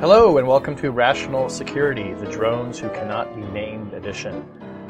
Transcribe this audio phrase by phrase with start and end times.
[0.00, 4.48] Hello, and welcome to Rational Security, the Drones Who Cannot Be Named edition.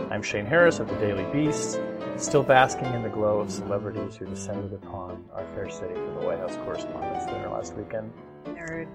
[0.08, 1.80] I'm Shane Harris of the Daily Beast,
[2.16, 6.26] still basking in the glow of celebrities who descended upon our fair city for the
[6.26, 8.12] White House Correspondents' Dinner last weekend.
[8.44, 8.86] Nerd.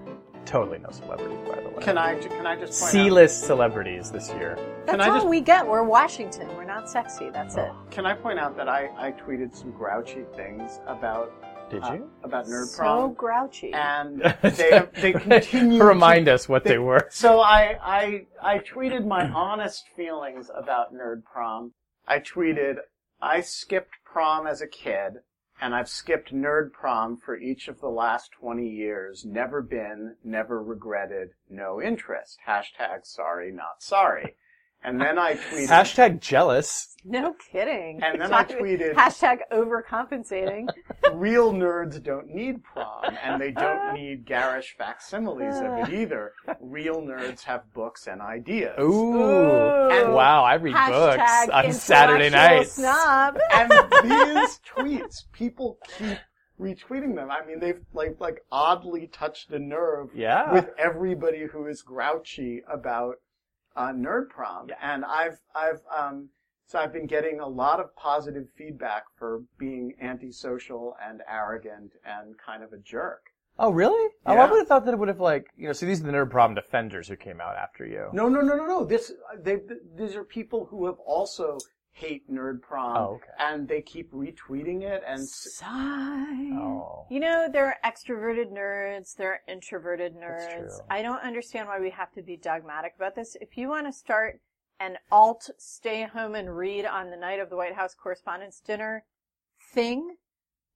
[0.46, 1.82] Totally no celebrities, by the way.
[1.82, 3.04] Can I can I just point out?
[3.04, 4.58] C-list celebrities this year.
[4.86, 5.68] That's I all just- we get.
[5.68, 6.48] We're Washington.
[6.56, 7.28] We're not sexy.
[7.28, 7.64] That's oh.
[7.64, 7.72] it.
[7.90, 11.30] Can I point out that I, I tweeted some grouchy things about
[11.70, 12.10] Did uh, you?
[12.22, 13.72] about nerd So prom, grouchy.
[13.72, 17.06] and they they continue Remind to, us what they, were.
[17.10, 21.72] So I I I tweeted my honest feelings about nerd prom.
[22.06, 22.76] I tweeted
[23.20, 25.14] I skipped prom as a kid,
[25.60, 29.24] and I've skipped nerd prom for each of the last twenty years.
[29.24, 32.38] Never been, never regretted, no interest.
[32.46, 34.36] Hashtag sorry not sorry.
[34.84, 35.66] And then I tweeted.
[35.68, 36.94] Hashtag jealous.
[37.04, 38.00] no kidding.
[38.04, 40.68] And then I tweeted- hashtag overcompensating.
[41.14, 46.32] real nerds don't need prom, and they don't need garish facsimiles of it either.
[46.60, 48.76] Real nerds have books and ideas.
[48.80, 49.88] Ooh.
[49.90, 52.72] And- wow, I read books on Saturday intellectual nights.
[52.74, 53.38] Snob.
[53.52, 53.70] And
[54.04, 56.18] these tweets, people keep
[56.60, 57.30] retweeting them.
[57.30, 60.52] I mean, they've like like oddly touched a nerve Yeah.
[60.52, 63.16] with everybody who is grouchy about
[63.76, 64.68] uh, nerd prom.
[64.82, 66.28] And I've I've um
[66.66, 72.36] so I've been getting a lot of positive feedback for being antisocial and arrogant and
[72.44, 73.26] kind of a jerk.
[73.58, 74.12] Oh, really?
[74.26, 75.72] Oh, I would have thought that it would have like you know.
[75.72, 78.08] See, these are the nerd problem defenders who came out after you.
[78.12, 78.84] No, no, no, no, no.
[78.84, 79.60] This they
[79.96, 81.56] these are people who have also
[81.96, 83.26] hate nerd prom, Oh, okay.
[83.38, 85.26] and they keep retweeting it and.
[85.26, 86.50] Sigh.
[86.52, 87.06] Oh.
[87.08, 90.76] You know, there are extroverted nerds, there are introverted That's nerds.
[90.76, 90.86] true.
[90.90, 93.34] I don't understand why we have to be dogmatic about this.
[93.40, 94.40] If you want to start
[94.78, 99.04] an alt stay home and read on the night of the White House Correspondents' Dinner
[99.72, 100.16] thing,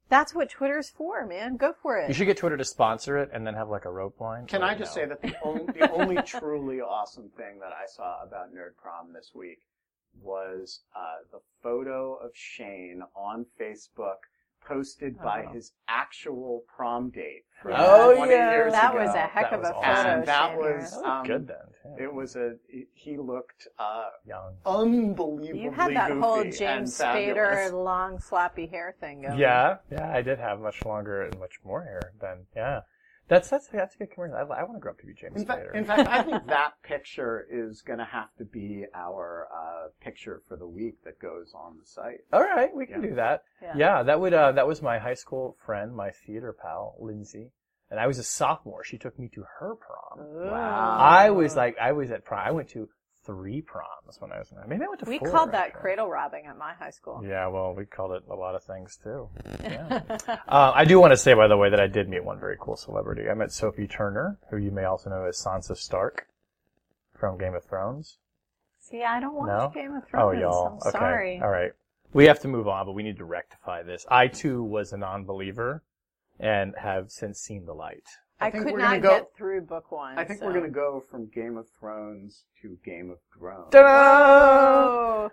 [0.09, 1.59] that's what Twitter's for, man.
[1.59, 2.09] Go for it.
[2.09, 4.47] You should get Twitter to sponsor it and then have like a rope line.
[4.47, 5.03] Can I just no?
[5.03, 9.13] say that the only, the only truly awesome thing that I saw about nerd prom
[9.13, 9.59] this week
[10.21, 14.16] was uh, the photo of Shane on Facebook
[14.66, 15.53] posted by Oh.
[15.53, 18.50] his actual prom date from Oh, yeah.
[18.53, 19.03] years that ago.
[19.04, 19.78] was a heck That of a photo.
[19.78, 20.06] awesome.
[20.06, 21.04] And that Shane was- here.
[21.04, 21.56] Um, good then.
[21.97, 22.04] too.
[22.04, 22.56] It was a
[22.93, 24.56] he looked uh, young.
[24.66, 27.71] unbelievably You had that goofy whole James fabulous.
[27.71, 29.38] Spader long floppy hair thing going.
[29.38, 32.47] Yeah, yeah, I did have much longer and much more hair then.
[32.54, 32.81] yeah.
[33.31, 34.37] That's that's that's a good commercial.
[34.37, 35.75] I, I want to grow up to be James In fact, Spader.
[35.77, 40.43] in fact, I think that picture is going to have to be our uh, picture
[40.49, 42.19] for the week that goes on the site.
[42.33, 43.09] All right, we can Yeah.
[43.09, 43.45] do that.
[43.63, 43.73] Yeah.
[43.77, 47.53] Yeah, that would uh, that was my high school friend, my theater pal, Lindsay,
[47.89, 48.83] and I was a sophomore.
[48.85, 50.27] She took me to her prom.
[50.27, 50.97] Wow.
[50.99, 52.45] I was like, I was at prom.
[52.47, 52.89] I went to
[53.25, 54.53] three proms when I was.
[54.67, 55.09] Maybe I went to.
[55.09, 55.81] We four, called that actually.
[55.81, 57.23] cradle robbing at my high school.
[57.25, 59.29] Yeah, well, we called it a lot of things too.
[59.63, 60.03] Yeah.
[60.49, 62.57] uh, I do want to say, by the way, that I did meet one very
[62.59, 63.29] cool celebrity.
[63.29, 66.27] I met Sophie Turner, who you may also know as Sansa Stark
[67.15, 68.17] from Game of Thrones.
[68.81, 69.71] See, I don't watch No?
[69.75, 70.25] Game of Thrones.
[70.25, 70.41] Oh, Thrones.
[70.41, 70.67] y'all.
[70.67, 70.91] I'm okay.
[70.91, 71.41] sorry.
[71.43, 71.73] All right.
[72.13, 74.05] We have to move on, but we need to rectify this.
[74.11, 75.83] I too was a non-believer
[76.41, 78.07] and have since seen the light.
[78.41, 80.19] I, I think could we're gonna not go- get through book one.
[80.19, 80.47] I think so.
[80.47, 83.75] we're going to go from Game of Thrones to Game of Drones.
[83.75, 85.31] Oh,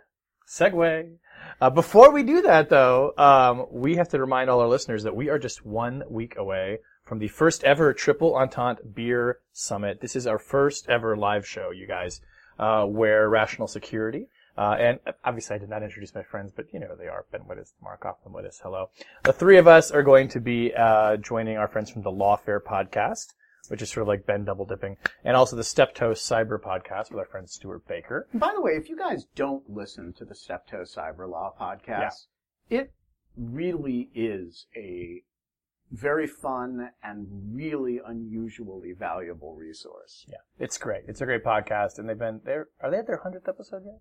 [0.47, 1.15] segue.
[1.61, 5.15] Uh, before we do that, though, um, we have to remind all our listeners that
[5.15, 10.01] we are just one week away from the first ever Triple Entente Beer Summit.
[10.01, 12.21] This is our first ever live show, you guys,
[12.59, 16.79] uh, where Rational Security, uh, and obviously I did not introduce my friends, but you
[16.79, 17.25] know who they are.
[17.31, 18.89] Ben Wittes, Mark Cofman Wittes, hello.
[19.23, 22.61] The three of us are going to be uh, joining our friends from the Lawfare
[22.61, 23.33] podcast,
[23.67, 27.19] which is sort of like Ben double dipping, and also the Steptoe Cyber podcast with
[27.19, 28.27] our friend Stewart Baker.
[28.33, 32.27] By the way, if you guys don't listen to the Steptoe Cyber Law podcast,
[32.69, 32.91] it
[33.35, 35.21] really is a
[35.91, 40.25] very fun and really unusually valuable resource.
[40.27, 41.03] Yeah, it's great.
[41.07, 42.67] It's a great podcast, and they've been there.
[42.81, 43.99] Are they at their hundredth episode yet?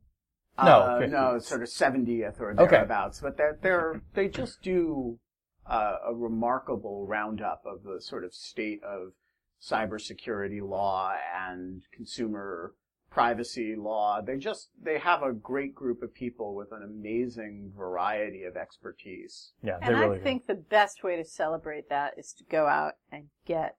[0.62, 2.76] No, uh, no, sort of seventieth or Okay.
[2.76, 3.20] thereabouts.
[3.20, 5.18] But they're they're they just do
[5.66, 9.12] uh, a remarkable roundup of the sort of state of
[9.60, 12.74] cybersecurity law and consumer
[13.10, 14.20] privacy law.
[14.20, 19.52] They just, they have a great group of people with an amazing variety of expertise.
[19.62, 20.24] Yeah, they And really I do.
[20.24, 23.76] think the best way to celebrate that is to go out and get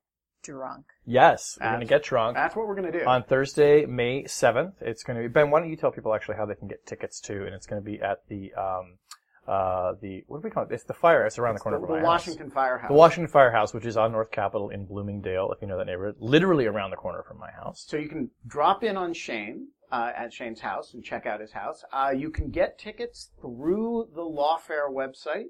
[0.47, 0.85] drunk.
[1.05, 2.35] Yes, we're going to get drunk.
[2.35, 3.05] That's what we're going to do.
[3.05, 4.73] on Thursday, May 7th.
[4.81, 6.85] It's going to be, Ben, why don't you tell people actually how they can get
[6.85, 8.97] tickets to, and it's going to be at the, um,
[9.45, 10.71] uh, the, what do we call it?
[10.71, 12.25] It's the fire, it's around the corner the, from the my house.
[12.25, 12.87] The Washington Firehouse.
[12.87, 16.15] The Washington Firehouse, which is on North Capitol in Bloomingdale, if you know that neighborhood,
[16.19, 17.85] literally around the corner from my house.
[17.87, 21.51] So you can drop in on Shane uh, at Shane's house and check out his
[21.51, 21.83] house.
[21.91, 25.47] Uh, you can get tickets through the Lawfare website,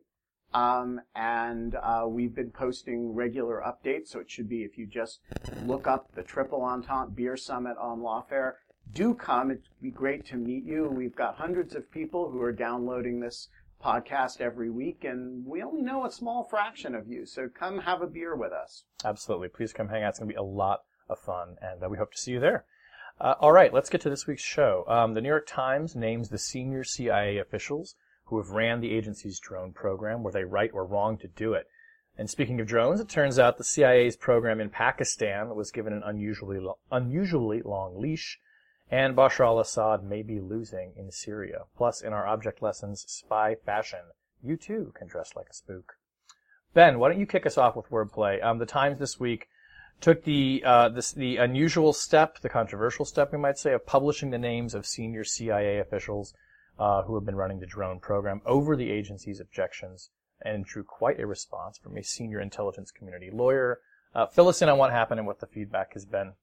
[0.54, 4.10] um, and uh, we've been posting regular updates.
[4.10, 5.20] So it should be if you just
[5.66, 8.54] look up the Triple Entente Beer Summit on Lawfare.
[8.94, 10.88] Do come; it'd be great to meet you.
[10.88, 13.50] We've got hundreds of people who are downloading this
[13.84, 17.26] podcast every week, and we only know a small fraction of you.
[17.26, 18.86] So come have a beer with us.
[19.04, 19.50] Absolutely.
[19.50, 20.10] Please come hang out.
[20.10, 22.40] It's going to be a lot of fun, and uh, we hope to see you
[22.40, 22.66] there.
[23.20, 24.84] Uh, all right, let's get to this week's show.
[24.88, 27.96] Um, the New York Times names the senior CIA officials
[28.28, 30.24] who have ran the agency's drone program.
[30.24, 31.68] Were they right or wrong to do it?
[32.18, 36.04] And speaking of drones, it turns out the CIA's program in Pakistan was given an
[36.04, 38.40] unusually lo- unusually long leash,
[38.90, 41.66] and Bashar al-Assad may be losing in Syria.
[41.78, 44.00] Plus, in our object lessons spy fashion,
[44.44, 45.98] you too can dress like a spook.
[46.74, 48.44] Ben, why don't you kick us off with wordplay?
[48.44, 49.48] Um, the Times this week
[50.02, 54.32] took the uh, this, the unusual step, the controversial step, we might say, of publishing
[54.32, 56.34] the names of senior CIA officials
[56.80, 60.10] uh, who have been running the drone program over the agency's objections,
[60.42, 63.80] and drew quite a response from a senior intelligence community lawyer.
[64.14, 66.34] Uh, fill us in on what happened and what the feedback has been.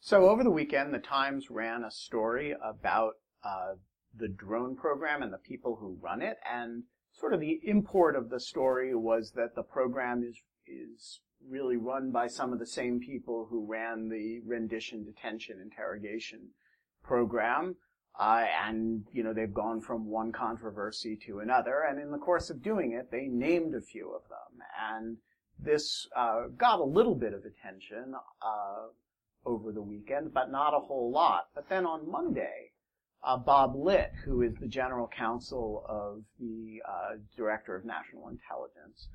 [0.00, 3.14] So over the weekend, the Times ran a story about
[3.44, 3.74] uh,
[4.16, 8.30] the drone program and the people who run it, and sort of the import of
[8.30, 13.00] the story was that the program is is really run by some of the same
[13.00, 16.50] people who ran the rendition, detention, interrogation
[17.02, 17.76] program.
[18.18, 21.84] Uh, and, you know, they've gone from one controversy to another.
[21.88, 24.62] And in the course of doing it, they named a few of them.
[24.94, 25.16] And
[25.58, 28.88] this uh, got a little bit of attention uh,
[29.46, 31.48] over the weekend, but not a whole lot.
[31.54, 32.72] But then on Monday,
[33.22, 39.08] uh, Bob Litt, who is the general counsel of the uh, Director of National Intelligence,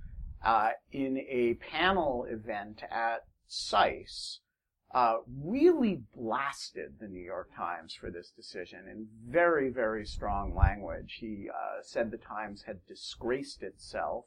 [0.43, 4.39] uh, in a panel event at SICE,
[4.95, 11.17] uh, really blasted the New York Times for this decision in very, very strong language.
[11.19, 14.23] He uh, said the Times had disgraced itself,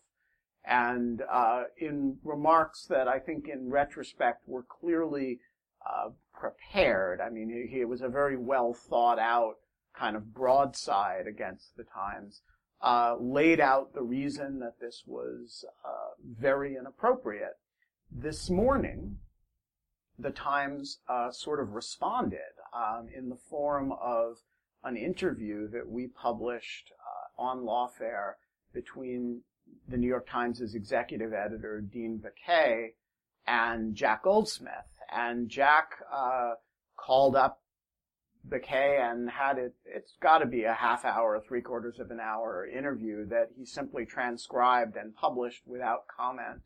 [0.67, 5.41] and uh, in remarks that I think, in retrospect, were clearly
[5.89, 7.23] uh, prepared.
[7.23, 9.55] I mean, he, he was a very well thought out
[9.99, 12.43] kind of broadside against the Times.
[12.83, 17.57] Uh, laid out the reason that this was uh, very inappropriate.
[18.13, 19.17] This morning,
[20.19, 22.41] the Times uh, sort of responded
[22.75, 24.39] um, in the form of
[24.85, 28.35] an interview that we published uh, on Lawfare
[28.73, 29.43] between
[29.89, 32.95] the New York Times' executive editor, Dean Baquet,
[33.47, 34.73] and Jack Goldsmith.
[35.11, 36.55] And Jack uh,
[36.97, 37.63] called up
[38.49, 42.21] Baquet and had it, it's got to be a half hour, three quarters of an
[42.21, 46.63] hour interview that he simply transcribed and published without comment,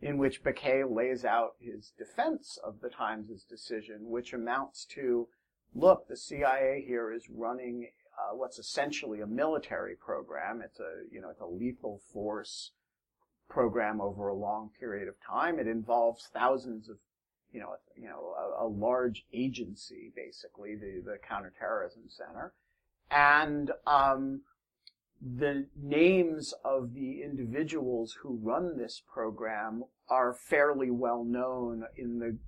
[0.00, 5.28] in which Baquet lays out his defense of the Times' decision, which amounts to,
[5.74, 7.88] look, the CIA here is running
[8.18, 10.62] uh, what's essentially a military program.
[10.62, 12.72] It's a, you know, it's a lethal force
[13.48, 15.58] program over a long period of time.
[15.58, 16.96] It involves thousands of
[17.52, 22.52] you know, you know, a, a, large agency, basically, the, the counterterrorism center.
[23.10, 24.42] And, um,
[25.20, 32.38] the names of the individuals who run this program are fairly well known in the,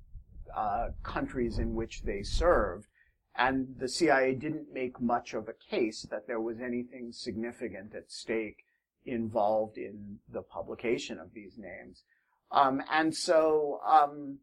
[0.55, 2.87] uh, countries in which they served.
[3.35, 8.11] And the CIA didn't make much of a case that there was anything significant at
[8.11, 8.65] stake
[9.07, 12.03] involved in the publication of these names.
[12.51, 14.39] Um, and so, um,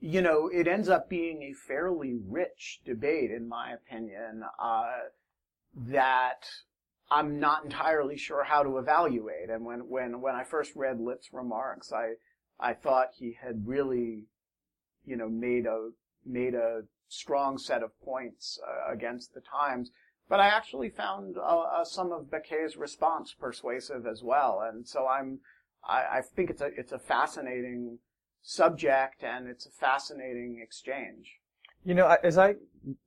[0.00, 4.90] you know, it ends up being a fairly rich debate, in my opinion, uh,
[5.74, 6.46] that
[7.14, 9.48] I'm not entirely sure how to evaluate.
[9.48, 12.14] And when, when, when I first read Litt's remarks, I,
[12.58, 14.24] I thought he had really,
[15.04, 15.90] you know, made a,
[16.26, 19.92] made a strong set of points uh, against the Times.
[20.28, 24.60] But I actually found uh, uh, some of Baquet's response persuasive as well.
[24.68, 25.38] And so I'm,
[25.88, 27.98] I, I think it's a, it's a fascinating
[28.42, 31.36] subject and it's a fascinating exchange.
[31.84, 32.54] You know, as I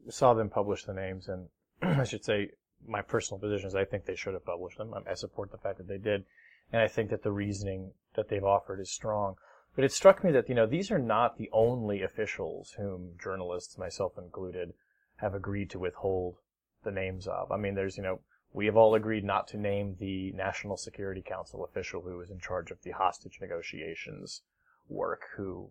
[0.08, 1.50] saw them publish the names, and
[2.00, 2.52] I should say
[2.88, 4.94] my personal position is I think they should have published them.
[5.10, 6.26] I support the fact that they did,
[6.72, 9.36] and I think that the reasoning that they've offered is strong.
[9.76, 13.78] But it struck me that, you know, these are not the only officials whom journalists,
[13.78, 14.74] myself included,
[15.18, 16.38] have agreed to withhold
[16.84, 17.52] the names of.
[17.52, 18.22] I mean, there's, you know,
[18.54, 22.40] we have all agreed not to name the National Security Council official who was in
[22.40, 24.42] charge of the hostage negotiations
[24.90, 25.70] work, who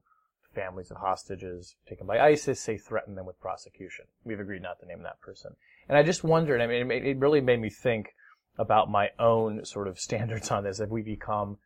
[0.57, 4.07] families of hostages taken by ISIS say threaten them with prosecution.
[4.25, 5.55] We've agreed not to name that person.
[5.89, 8.15] And I just wondered, I mean, it, made, it really made me think
[8.59, 10.79] about my own sort of standards on this.
[10.79, 11.59] Have we become,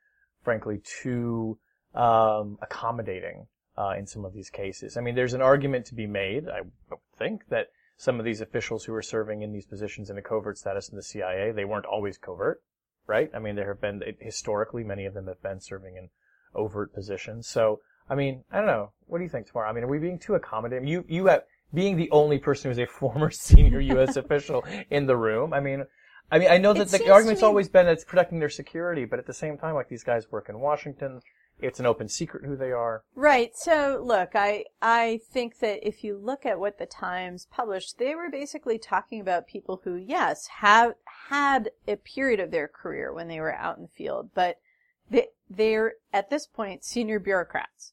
[0.42, 1.58] frankly, too
[1.94, 3.46] um, accommodating
[3.78, 4.96] uh, in some of these cases?
[4.96, 6.62] I mean, there's an argument to be made, I
[7.16, 10.58] think, that some of these officials who are serving in these positions in a covert
[10.58, 12.62] status in the CIA, they weren't always covert,
[13.06, 13.30] right?
[13.32, 16.08] I mean, there have been, historically, many of them have been serving in
[16.54, 17.46] overt positions.
[17.46, 17.80] So,
[18.10, 18.90] I mean, I don't know.
[19.06, 19.70] What do you think, Tamara?
[19.70, 20.86] I mean, are we being too accommodating?
[20.86, 24.16] You, you have, being the only person who's a former senior U.S.
[24.16, 25.84] official in the room, I mean,
[26.32, 28.50] I mean, I know that It the argument's me- always been that it's protecting their
[28.50, 31.20] security, but at the same time, like these guys work in Washington,
[31.60, 33.02] it's an open secret who they are.
[33.14, 33.50] Right.
[33.56, 38.14] So look, I I think that if you look at what the Times published, they
[38.14, 40.94] were basically talking about people who, yes, have
[41.28, 44.58] had a period of their career when they were out in the field, but
[45.10, 47.92] they they're at this point senior bureaucrats.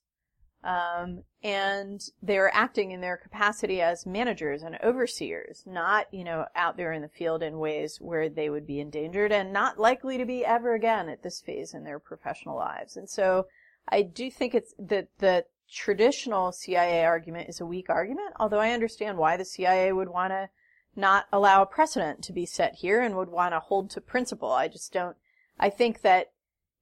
[0.67, 6.75] Um, and they're acting in their capacity as managers and overseers, not, you know, out
[6.75, 10.25] there in the field in ways where they would be endangered and not likely to
[10.25, 12.97] be ever again at this phase in their professional lives.
[12.97, 13.47] And so
[13.87, 18.71] I do think it's that the traditional CIA argument is a weak argument, although I
[18.71, 20.49] understand why the CIA would want to
[20.97, 24.51] not allow a precedent to be set here and would want to hold to principle.
[24.51, 25.15] I just don't,
[25.57, 26.31] I think that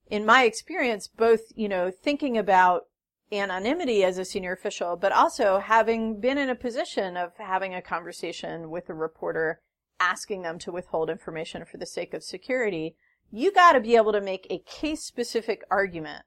[0.09, 2.87] in my experience, both, you know, thinking about
[3.31, 7.81] anonymity as a senior official, but also having been in a position of having a
[7.81, 9.61] conversation with a reporter,
[9.99, 12.95] asking them to withhold information for the sake of security,
[13.31, 16.23] you got to be able to make a case specific argument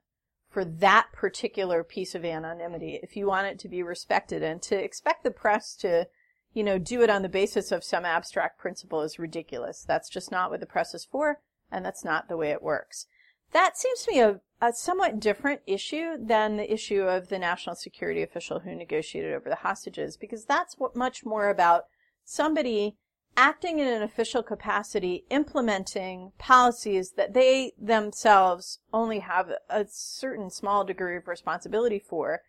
[0.49, 4.75] for that particular piece of anonymity if you want it to be respected and to
[4.75, 6.07] expect the press to
[6.53, 9.85] you know do it on the basis of some abstract principle is ridiculous.
[9.87, 11.39] That's just not what the press is for
[11.71, 13.05] and that's not the way it works
[13.51, 17.75] that seems to me a, a somewhat different issue than the issue of the national
[17.75, 21.85] security official who negotiated over the hostages because that's what much more about
[22.23, 22.95] somebody
[23.37, 30.83] acting in an official capacity, implementing policies that they themselves only have a certain small
[30.83, 32.41] degree of responsibility for.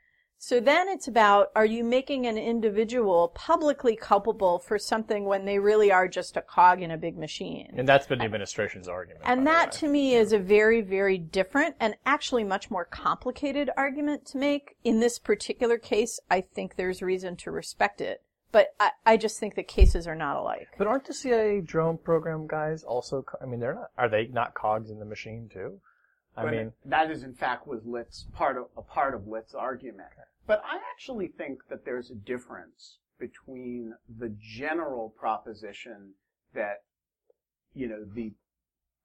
[0.43, 5.59] So then it's about, are you making an individual publicly culpable for something when they
[5.59, 7.71] really are just a cog in a big machine?
[7.77, 9.25] And that's been the administration's argument.
[9.27, 14.25] And that to me is a very, very different and actually much more complicated argument
[14.29, 14.77] to make.
[14.83, 18.23] In this particular case, I think there's reason to respect it.
[18.51, 20.69] But I, I just think the cases are not alike.
[20.79, 23.21] But aren't the CIA drone program guys also?
[23.23, 23.91] co- I mean, they're not.
[23.99, 25.81] Are they not cogs in the machine too?
[26.35, 29.55] I But mean, that is in fact was Litt's part of a part of Litt's
[29.55, 30.09] argument.
[30.51, 36.15] But I actually think that there's a difference between the general proposition
[36.55, 36.83] that
[37.73, 38.35] you know the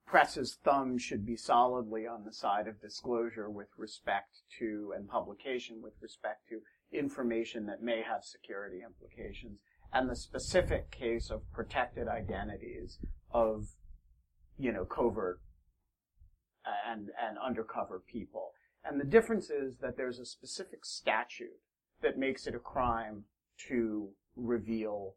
[0.07, 5.83] press's thumb should be solidly on the side of disclosure with respect to and publication
[5.83, 6.61] with respect to
[6.91, 9.59] information that may have security implications
[9.93, 12.97] and the specific case of protected identities
[13.29, 13.67] of
[14.57, 15.41] you know covert
[16.87, 18.49] and, and undercover people.
[18.87, 21.59] And the difference is that there's a specific statute
[22.01, 23.23] that makes it a crime
[23.67, 25.15] to reveal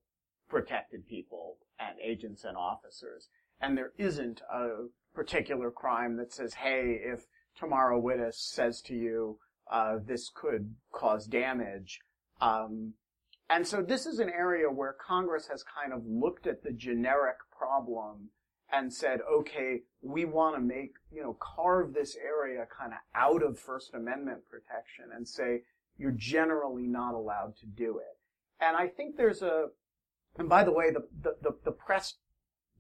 [0.49, 3.29] protected people and agents and officers.
[3.61, 7.27] And there isn't a particular crime that says, hey, if
[7.59, 9.39] Tamara Wittes says to you,
[9.71, 12.01] uh, this could cause damage,
[12.41, 12.95] um,
[13.51, 17.37] and so this is an area where Congress has kind of looked at the generic
[17.57, 18.29] problem
[18.73, 23.43] and said, okay, we want to make, you know, carve this area kind of out
[23.43, 25.63] of First Amendment protection and say,
[25.97, 28.19] you're generally not allowed to do it.
[28.61, 29.67] And I think there's a,
[30.39, 32.15] and by the way, the, the, the, the press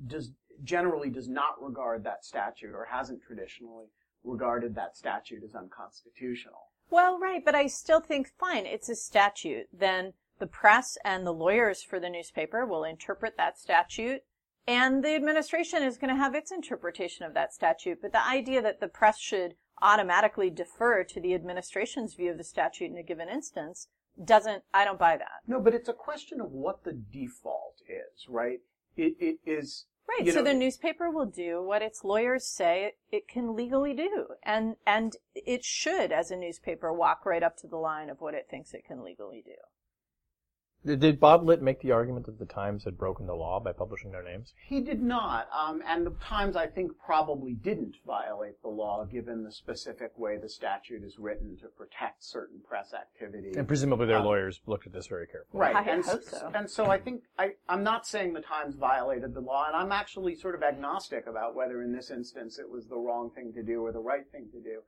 [0.07, 3.87] does, generally does not regard that statute or hasn't traditionally
[4.25, 6.71] regarded that statute as unconstitutional.
[6.91, 9.67] Well, right, but I still think, fine, it's a statute.
[9.73, 14.23] Then the press and the lawyers for the newspaper will interpret that statute,
[14.69, 18.01] and the administration is going to have its interpretation of that statute.
[18.03, 22.45] But the idea that the press should automatically defer to the administration's view of the
[22.45, 23.89] statute in a given instance
[24.23, 25.41] doesn't, I don't buy that.
[25.47, 28.59] No, but it's a question of what the default is, right?
[28.97, 30.29] It, it is, Right.
[30.29, 34.27] So know- the newspaper will do what its lawyers say it, it can legally do.
[34.43, 38.35] And, and it should, as a newspaper, walk right up to the line of what
[38.35, 39.53] it thinks it can legally do.
[40.87, 43.73] Did did Bob Litt make the argument that the Times had broken the law by
[43.73, 44.55] publishing their names?
[44.67, 49.43] He did not, um, and the Times, I think, probably didn't violate the law, given
[49.43, 53.53] the specific way the statute is written to protect certain press activity.
[53.57, 55.61] And presumably their Um, lawyers looked at this very carefully.
[55.61, 55.75] Right.
[55.75, 56.51] I and hope so.
[56.55, 59.93] And so I think I, I'm not saying the Times violated the law, and I'm
[59.93, 63.63] actually sort of agnostic about whether in this instance it was the wrong thing to
[63.63, 64.83] do or the right thing to do.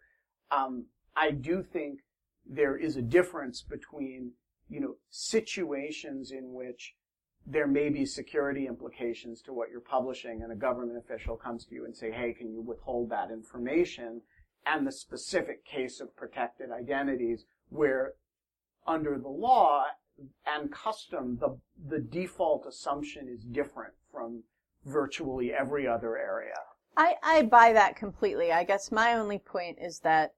[0.51, 2.01] Um, I do think
[2.47, 4.33] there is a difference between,
[4.71, 6.95] you know, situations in which
[7.47, 11.75] there may be security implications to what you're publishing and a government official comes to
[11.75, 14.21] you and say, hey, can you withhold that information?
[14.67, 18.13] And the specific case of protected identities where
[18.87, 19.85] under the law
[20.47, 21.59] and custom, the,
[21.89, 24.43] the default assumption is different from
[24.85, 26.55] virtually every other area.
[26.97, 28.53] I, I buy that completely.
[28.53, 30.35] I guess my only point is that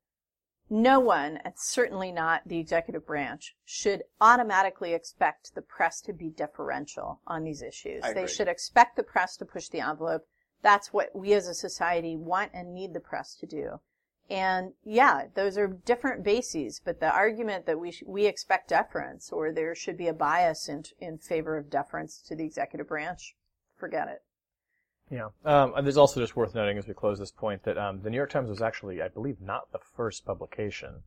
[0.73, 6.31] no one, and certainly not the executive branch, should automatically expect the press to be
[6.31, 8.03] deferential on these issues.
[8.15, 10.27] They should expect the press to push the envelope.
[10.63, 13.81] That's what we as a society want and need the press to do.
[14.31, 19.31] And yeah, those are different bases, but the argument that we sh- we expect deference
[19.31, 23.37] or there should be a bias in in favor of deference to the executive branch,
[23.77, 24.23] forget it.
[25.11, 25.29] Yeah.
[25.45, 28.11] Um, and there's also just worth noting as we close this point that um, the
[28.11, 31.03] New York Times was actually, I believe, not the first publication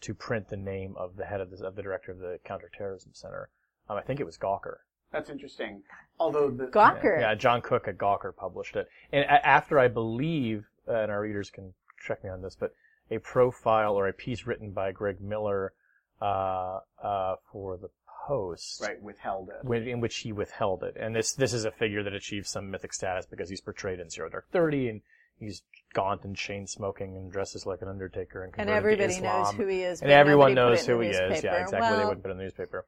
[0.00, 3.12] to print the name of the head of the, of the director of the Counterterrorism
[3.14, 3.50] Center.
[3.88, 4.78] Um, I think it was Gawker.
[5.12, 5.82] That's interesting.
[6.18, 7.20] Although the Gawker.
[7.20, 8.88] Yeah, John Cook at Gawker published it.
[9.12, 12.74] And a- after I believe, uh, and our readers can check me on this, but
[13.10, 15.74] a profile or a piece written by Greg Miller
[16.20, 17.90] uh, uh, for the
[18.26, 19.64] Post, right withheld it.
[19.64, 20.96] when- in which he withheld it.
[20.96, 24.10] And this this is a figure that achieves some mythic status because he's portrayed in
[24.10, 25.00] Zero Dark Thirty, and
[25.38, 25.62] he's
[25.92, 29.42] gaunt and chain smoking and dresses like an undertaker and And converted to everybody Islam.
[29.44, 30.02] knows who he is.
[30.02, 31.16] And everyone nobody put knows it in who the he is.
[31.20, 31.56] Yeah, newspaper.
[31.56, 31.78] exactly.
[31.78, 32.86] they Well, wouldn't put it in the newspaper.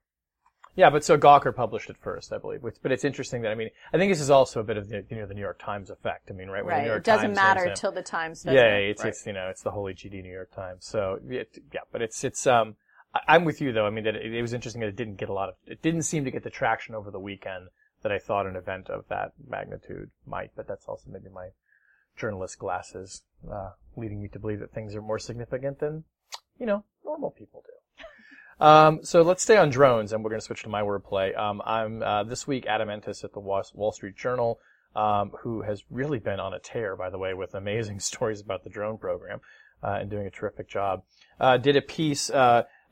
[0.77, 2.63] Yeah, but so Gawker published it first, I believe.
[2.65, 4.89] Which, but it's interesting that I mean, I think this is also a bit of
[4.89, 6.31] the you know the New York Times effect.
[6.31, 6.65] I mean, right?
[6.65, 6.83] When the Right.
[6.83, 8.91] New York It doesn't Times matter names him- till the Times does yeah, it.
[8.91, 9.09] it's Right.
[9.11, 10.85] it's you know it's the holy GD New York Times.
[10.85, 12.84] So it, yeah, but it's it's um I,
[13.29, 13.87] I'm with you though.
[13.87, 15.83] I mean that it, it was interesting that it didn't get a lot of it
[15.83, 17.69] didn't seem to get the traction over the weekend
[18.03, 20.51] that I thought an event of that magnitude might.
[20.57, 21.49] But that's also maybe my
[22.17, 26.05] journalist glasses uh, leading me to believe that things are more significant than
[26.59, 28.05] you know normal people do.
[28.61, 31.37] Um, so let's stay on drones, and we're going to switch to my wordplay.
[31.37, 34.61] Um, I'm uh, this week Adam Entous at the Wall Wall Street Journal,
[34.95, 38.63] um, who has really been on a tear, by the way, with amazing stories about
[38.63, 39.41] the drone program
[39.83, 41.03] uh, and doing a terrific job.
[41.41, 42.31] Uh, did a piece.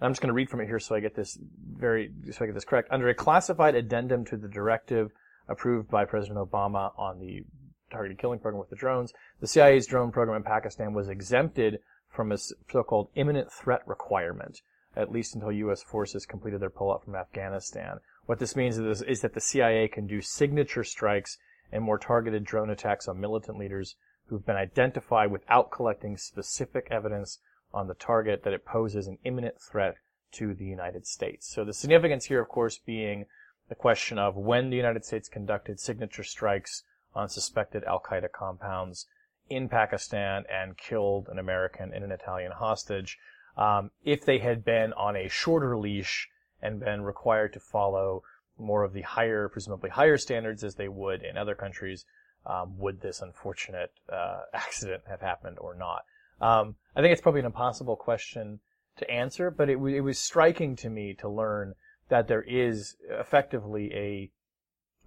[0.02, 1.38] I'm just going to read from it here, so I get this
[1.76, 2.88] very, so I get this correct.
[2.90, 5.12] Under a classified addendum to the directive
[5.48, 7.44] approved by President Obama on the
[7.90, 12.32] targeted killing program with the drones, the CIA's drone program in Pakistan was exempted from
[12.32, 14.60] a so-called imminent threat requirement
[14.96, 15.82] at least until U.S.
[15.82, 17.98] forces completed their pullout from Afghanistan.
[18.26, 21.38] What this means is, is that the CIA can do signature strikes
[21.72, 27.38] and more targeted drone attacks on militant leaders who've been identified without collecting specific evidence
[27.74, 29.96] on the target that it poses an imminent threat
[30.32, 31.52] to the United States.
[31.52, 33.26] So the significance here, of course, being
[33.68, 39.06] the question of when the United States conducted signature strikes on suspected Al-Qaeda compounds
[39.48, 43.18] in Pakistan and killed an American and an Italian hostage.
[43.56, 46.28] Um, if they had been on a shorter leash
[46.62, 48.22] and been required to follow
[48.58, 52.06] more of the higher, presumably higher standards as they would in other countries,
[52.46, 56.04] um, would this unfortunate uh, accident have happened or not?
[56.42, 58.61] Um, I think it's probably an impossible question
[58.98, 61.74] to answer, but it, w- it was striking to me to learn
[62.09, 64.31] that there is effectively a,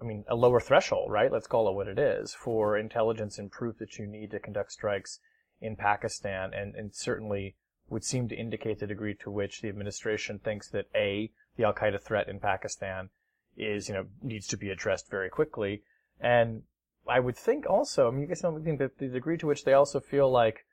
[0.00, 1.30] I mean, a lower threshold, right?
[1.30, 4.72] Let's call it what it is for intelligence and proof that you need to conduct
[4.72, 5.20] strikes
[5.60, 7.54] in Pakistan, and, and certainly
[7.88, 11.72] would seem to indicate the degree to which the administration thinks that a the Al
[11.72, 13.10] Qaeda threat in Pakistan
[13.56, 15.82] is you know needs to be addressed very quickly,
[16.20, 16.64] and
[17.08, 19.64] I would think also, I mean, you guys don't think that the degree to which
[19.64, 20.65] they also feel like.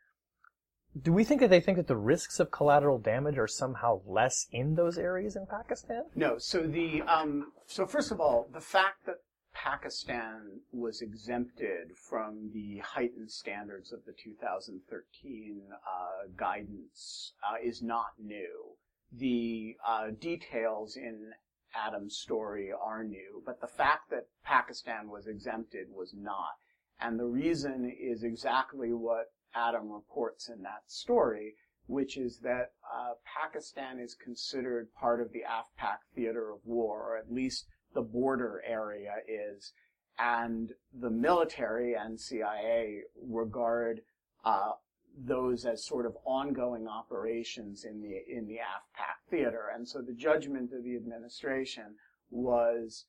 [1.01, 4.47] Do we think that they think that the risks of collateral damage are somehow less
[4.51, 6.03] in those areas in Pakistan?
[6.15, 6.37] No.
[6.37, 9.15] So the um, so first of all, the fact that
[9.53, 18.07] Pakistan was exempted from the heightened standards of the 2013 uh, guidance uh, is not
[18.19, 18.75] new.
[19.11, 21.31] The uh, details in
[21.75, 26.57] Adam's story are new, but the fact that Pakistan was exempted was not.
[26.99, 31.55] And the reason is exactly what Adam reports in that story,
[31.87, 37.17] which is that uh, Pakistan is considered part of the AfPak theater of war, or
[37.17, 39.73] at least the border area is,
[40.17, 44.01] and the military and CIA regard
[44.45, 44.71] uh,
[45.15, 50.13] those as sort of ongoing operations in the in the AfPak theater, and so the
[50.13, 51.95] judgment of the administration
[52.31, 53.05] was,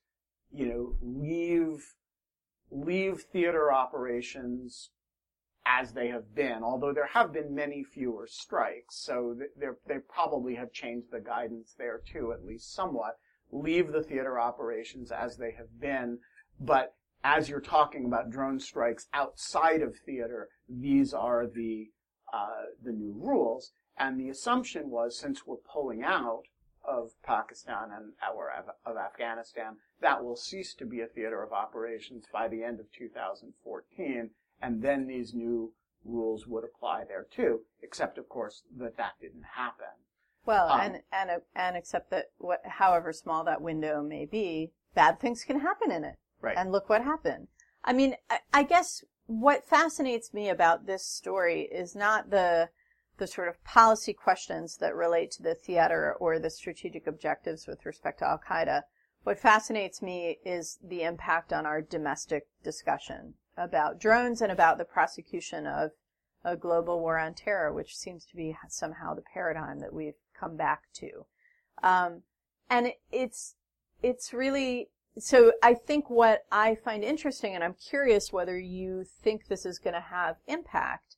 [0.53, 1.95] you know, leave,
[2.71, 4.91] leave theater operations
[5.66, 9.37] as they have been, although there have been many fewer strikes, so
[9.87, 13.18] they probably have changed the guidance there too, at least somewhat.
[13.50, 16.18] Leave the theater operations as they have been,
[16.61, 21.90] but as you're talking about drone strikes outside of theater, these are the
[22.33, 23.72] uh, the new rules.
[23.96, 26.42] And the assumption was, since we're pulling out
[26.87, 28.50] of Pakistan and or
[28.85, 32.92] of Afghanistan, that will cease to be a theater of operations by the end of
[32.92, 34.31] 2014,
[34.64, 35.72] and then these new
[36.05, 37.61] rules would apply there too.
[37.83, 39.94] Except, of course, that that didn't happen.
[40.46, 45.20] Well, um, and and and except that what, however small that window may be, bad
[45.20, 46.16] things can happen in it.
[46.40, 46.57] Right.
[46.57, 47.48] And look what happened.
[47.85, 52.70] I mean, I, I guess what fascinates me about this story is not the
[53.16, 57.87] the sort of policy questions that relate to the theater or the strategic objectives with
[57.87, 58.83] respect to Al Qaeda.
[59.22, 64.85] What fascinates me is the impact on our domestic discussion about drones and about the
[64.85, 65.90] prosecution of
[66.45, 70.57] a global war on terror, which seems to be somehow the paradigm that we've come
[70.57, 71.25] back to.
[71.83, 72.23] Um,
[72.69, 73.55] and it, it's
[74.03, 79.47] it's really so I think what I find interesting, and I'm curious whether you think
[79.47, 81.17] this is going to have impact.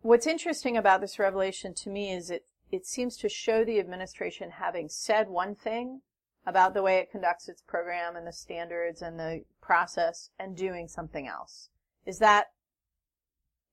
[0.00, 4.50] What's interesting about this revelation to me is it, it seems to show the administration
[4.52, 6.00] having said one thing
[6.46, 10.88] about the way it conducts its program and the standards and the process and doing
[10.88, 11.68] something else.
[12.06, 12.46] Is that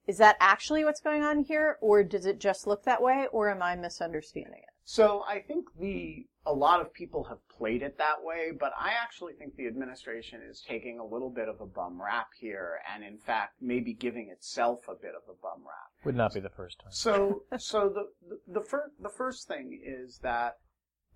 [0.06, 3.50] is that actually what's going on here or does it just look that way or
[3.50, 4.74] am I misunderstanding it?
[4.84, 8.92] So I think the a lot of people have played it that way, but I
[9.02, 13.02] actually think the administration is taking a little bit of a bum rap here, and
[13.02, 15.92] in fact, maybe giving itself a bit of a bum rap.
[16.04, 16.92] Would not be the first time.
[16.92, 20.58] So, so the the, the first the first thing is that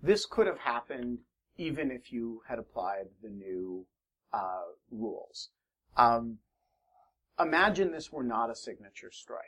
[0.02, 1.18] this could have happened
[1.58, 3.86] even if you had applied the new
[4.32, 5.50] uh, rules.
[5.96, 6.38] Um,
[7.40, 9.42] imagine this were not a signature strike,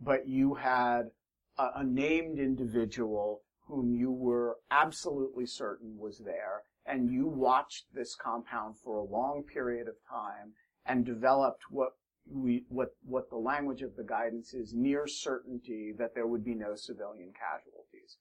[0.00, 1.10] but you had
[1.58, 8.14] a, a named individual whom you were absolutely certain was there, and you watched this
[8.14, 10.52] compound for a long period of time
[10.86, 11.90] and developed what
[12.28, 16.54] we, what, what the language of the guidance is near certainty that there would be
[16.54, 18.16] no civilian casualties.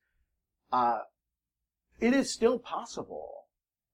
[0.72, 1.00] Uh,
[2.00, 3.48] it is still possible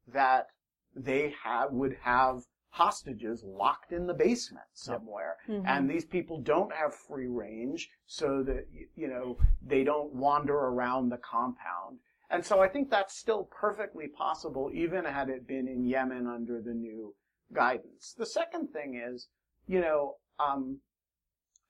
[0.07, 0.47] that
[0.95, 5.38] they have, would have hostages locked in the basement somewhere.
[5.47, 5.58] Yep.
[5.58, 5.67] Mm-hmm.
[5.67, 11.10] And these people don't have free range so that, you know, they don't wander around
[11.10, 11.99] the compound.
[12.29, 16.62] And so I think that's still perfectly possible even had it been in Yemen under
[16.62, 17.15] the new
[17.53, 18.13] guidance.
[18.17, 19.27] The second thing is,
[19.67, 20.79] you know, um,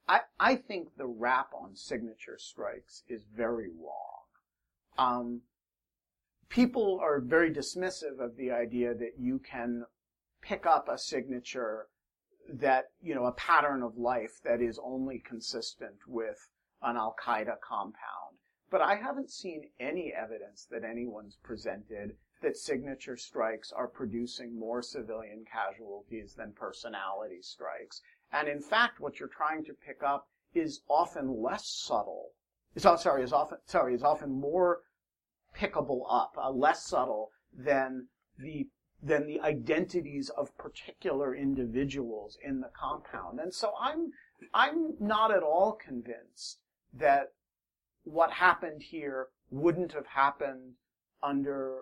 [0.07, 4.23] I, I think the rap on signature strikes is very wrong.
[4.97, 5.41] Um,
[6.49, 9.85] people are very dismissive of the idea that you can
[10.41, 11.87] pick up a signature
[12.53, 16.49] that, you know, a pattern of life that is only consistent with
[16.81, 18.37] an Al Qaeda compound.
[18.69, 24.81] But I haven't seen any evidence that anyone's presented that signature strikes are producing more
[24.81, 28.01] civilian casualties than personality strikes.
[28.31, 32.31] And in fact, what you're trying to pick up is often less subtle.
[32.75, 34.81] Is, oh, sorry, is often, sorry, is often more
[35.57, 38.67] pickable up, uh, less subtle than the
[39.01, 43.39] than the identities of particular individuals in the compound.
[43.39, 44.11] And so I'm,
[44.51, 46.59] I'm not at all convinced
[46.91, 47.33] that
[48.03, 50.73] what happened here wouldn't have happened
[51.21, 51.81] under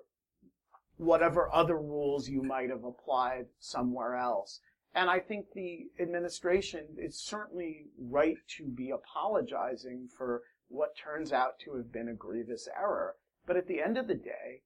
[0.98, 4.60] whatever other rules you might have applied somewhere else.
[4.94, 11.60] And I think the administration is certainly right to be apologizing for what turns out
[11.60, 13.16] to have been a grievous error.
[13.46, 14.62] But at the end of the day,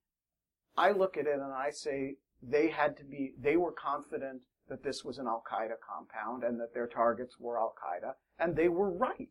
[0.78, 4.84] I look at it and I say, they had to be, they were confident that
[4.84, 8.68] this was an Al Qaeda compound and that their targets were Al Qaeda, and they
[8.68, 9.30] were right.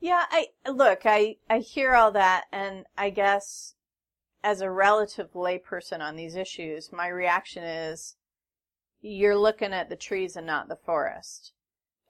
[0.00, 3.74] Yeah, I look, I I hear all that, and I guess
[4.42, 8.16] as a relative layperson on these issues, my reaction is
[9.00, 11.52] you're looking at the trees and not the forest.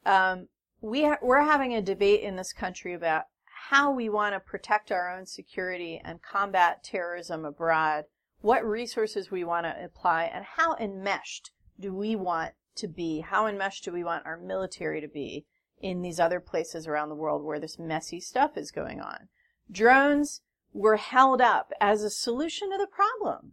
[0.06, 0.48] Um,
[0.80, 3.24] we ha- we're having a debate in this country about
[3.68, 8.04] how we want to protect our own security and combat terrorism abroad
[8.40, 13.20] what resources we want to apply, and how enmeshed do we want to be?
[13.20, 15.46] How enmeshed do we want our military to be
[15.80, 19.28] in these other places around the world where this messy stuff is going on?
[19.70, 20.40] Drones
[20.72, 23.52] were held up as a solution to the problem.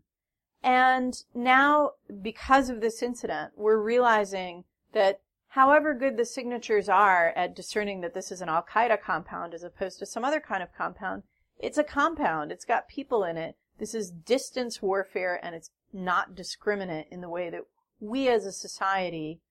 [0.64, 1.92] And now,
[2.22, 8.14] because of this incident, we're realizing that however good the signatures are at discerning that
[8.14, 11.24] this is an Al Qaeda compound as opposed to some other kind of compound,
[11.60, 12.52] it's a compound.
[12.52, 17.30] It's got people in it This is distance warfare and it's not discriminate in the
[17.30, 17.64] way that
[18.00, 19.42] we as a society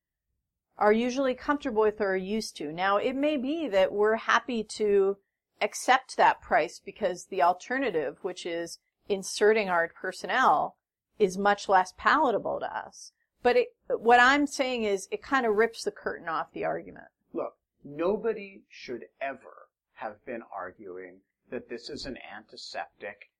[0.78, 2.72] are usually comfortable with or are used to.
[2.72, 5.16] Now, it may be that we're happy to
[5.60, 10.76] accept that price because the alternative, which is inserting our personnel,
[11.18, 13.12] is much less palatable to us.
[13.42, 17.06] But it, what I'm saying is it kind of rips the curtain off the argument.
[17.32, 21.20] Look, nobody should ever have been arguing
[21.50, 23.30] that this is an antiseptic,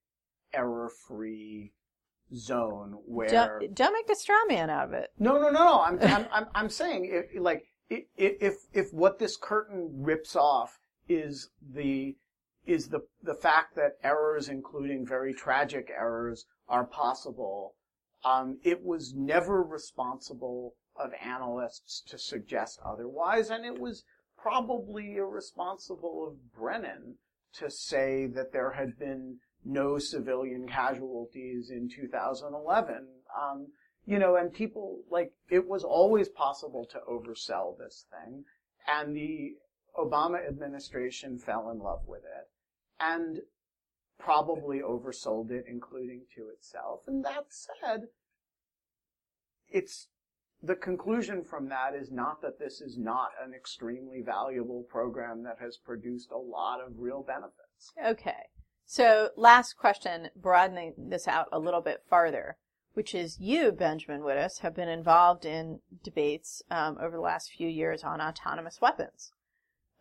[0.55, 1.73] error-free
[2.35, 5.11] zone where Don't, don't make a straw man out of it.
[5.19, 5.81] No, no, no, no.
[5.83, 10.37] I'm, I'm, I'm, I'm saying, if, like, i- i- if, if what this curtain rips
[10.37, 12.17] off is the,
[12.67, 17.75] is the, the fact that errors, including very tragic errors, are possible,
[18.25, 24.05] um, it was never responsible of analysts to suggest otherwise, and it was
[24.37, 27.17] probably irresponsible of Brennan
[27.55, 33.07] to say that there had been no civilian casualties in 2011.
[33.41, 33.69] Um,
[34.07, 38.45] you know, and people, like, it was always possible to oversell this thing,
[38.87, 39.55] and the
[39.99, 42.49] Obama administration fell in love with it,
[43.01, 43.41] and
[44.19, 47.01] probably oversold it, including to itself.
[47.07, 48.09] And that said,
[49.69, 50.09] it's,
[50.63, 55.59] the conclusion from that is not that this is not an extremely valuable program that
[55.61, 57.93] has produced a lot of real benefits.
[58.05, 58.49] Okay.
[58.85, 62.57] So last question, broadening this out a little bit farther,
[62.95, 67.69] which is you, Benjamin Wittes, have been involved in debates um, over the last few
[67.69, 69.31] years on autonomous weapons.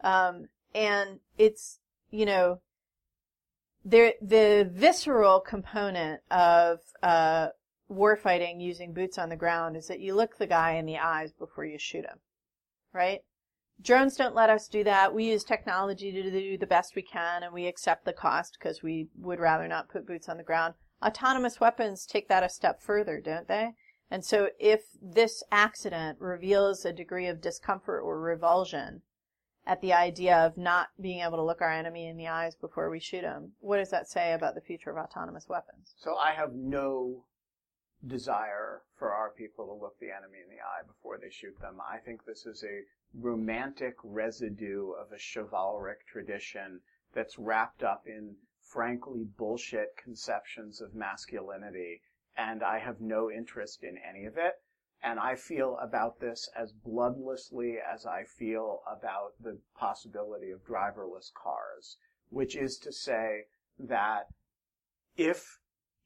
[0.03, 2.61] Um, and it's, you know,
[3.87, 7.47] there, the visceral component of uh,
[7.89, 11.31] warfighting using boots on the ground is that you look the guy in the eyes
[11.31, 12.19] before you shoot him,
[12.93, 13.21] right?
[13.81, 15.13] Drones don't let us do that.
[15.13, 18.83] We use technology to do the best we can, and we accept the cost because
[18.83, 20.73] we would rather not put boots on the ground.
[21.05, 23.69] Autonomous weapons take that a step further, don't they?
[24.11, 29.01] And so if this accident reveals a degree of discomfort or revulsion
[29.67, 32.89] at the idea of not being able to look our enemy in the eyes before
[32.89, 35.93] we shoot him, what does that say about the future of autonomous weapons?
[35.97, 37.25] So I have no
[38.05, 41.79] desire for our people to look the enemy in the eye before they shoot them.
[41.81, 46.79] I think this is a romantic residue of a chivalric tradition
[47.13, 52.01] that's wrapped up in frankly bullshit conceptions of masculinity,
[52.37, 54.53] and I have no interest in any of it.
[55.03, 61.31] And I feel about this as bloodlessly as I feel about the possibility of driverless
[61.33, 61.97] cars,
[62.29, 63.45] which is to say
[63.79, 64.27] that
[65.15, 65.59] if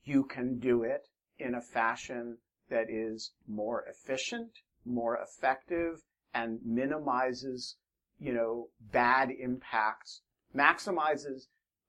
[0.03, 1.07] you can do it
[1.39, 2.37] in a fashion
[2.69, 6.01] that is more efficient, more effective,
[6.33, 7.77] and minimizes,
[8.19, 10.21] you know, bad impacts,
[10.55, 11.47] maximizes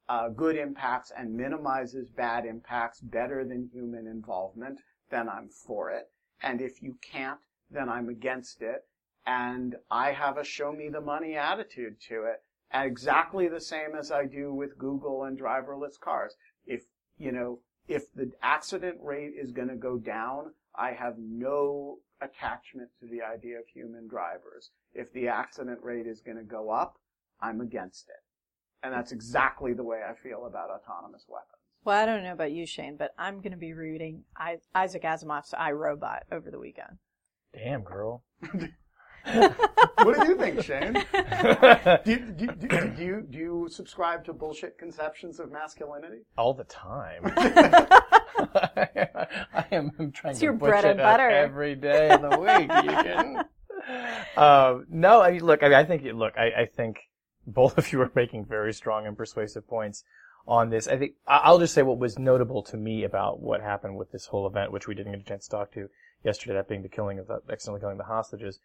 [0.09, 6.12] uh, good impacts and minimizes bad impacts better than human involvement, then I'm for it.
[6.43, 7.39] And if you can't,
[7.71, 8.85] then I'm against it.
[9.25, 12.43] And I have a show me the money attitude to it,
[12.75, 16.35] exactly the same as I do with Google and driverless cars.
[16.67, 16.83] If,
[17.19, 22.91] you know, if the accident rate is going to go down, I have no attachment
[23.01, 24.71] to the idea of human drivers.
[24.95, 26.99] If the accident rate is going to go up,
[27.41, 28.23] I'm against it.
[28.83, 31.52] And that's exactly the way I feel about autonomous weapons.
[31.85, 35.03] Well, I don't know about you, Shane, but I'm going to be reading I- Isaac
[35.03, 36.99] Asimov's I, Robot over the weekend.
[37.53, 38.23] Damn, girl.
[39.33, 40.95] what do you think, Shane?
[42.05, 46.23] Do you, do, you- do, do you do you subscribe to bullshit conceptions of masculinity?
[46.37, 47.23] All the time.
[47.37, 49.27] I
[49.71, 51.29] am I'm trying It's to your bread and butter.
[51.31, 52.69] every day of the week.
[52.85, 53.39] You kidding?
[54.37, 56.99] Um, no, I mean, look, I, mean, I think, look, I, I think
[57.47, 60.03] both of you are making very strong and persuasive points
[60.47, 60.89] on this.
[60.89, 64.27] I think I'll just say what was notable to me about what happened with this
[64.27, 65.89] whole event, which we didn't get a chance to talk to
[66.25, 68.61] yesterday, that being the killing of the accidentally killing the hostages.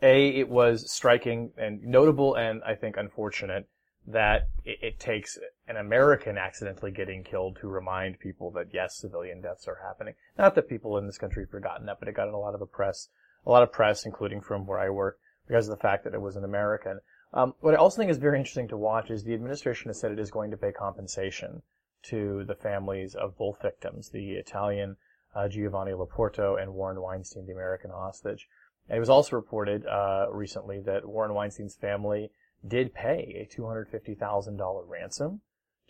[0.00, 3.68] A, it was striking and notable, and I think unfortunate
[4.06, 9.40] that it, it takes an American accidentally getting killed to remind people that yes, civilian
[9.40, 10.14] deaths are happening.
[10.38, 12.54] Not that people in this country have forgotten that, but it got in a lot
[12.54, 13.08] of the press,
[13.44, 16.22] a lot of press, including from where I work, because of the fact that it
[16.22, 17.00] was an American.
[17.32, 20.12] Um, what I also think is very interesting to watch is the administration has said
[20.12, 21.62] it is going to pay compensation
[22.04, 24.96] to the families of both victims, the Italian
[25.34, 28.48] uh, Giovanni Lo Porto and Warren Weinstein, the American hostage.
[28.88, 32.30] And it was also reported uh, recently that Warren Weinstein's family
[32.66, 35.40] did pay a $250,000 ransom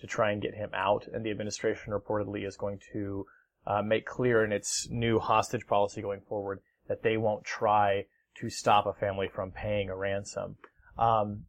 [0.00, 3.26] to try and get him out, and the administration reportedly is going to
[3.66, 8.04] uh, make clear in its new hostage policy going forward that they won't try
[8.36, 10.56] to stop a family from paying a ransom.
[10.98, 11.44] Um,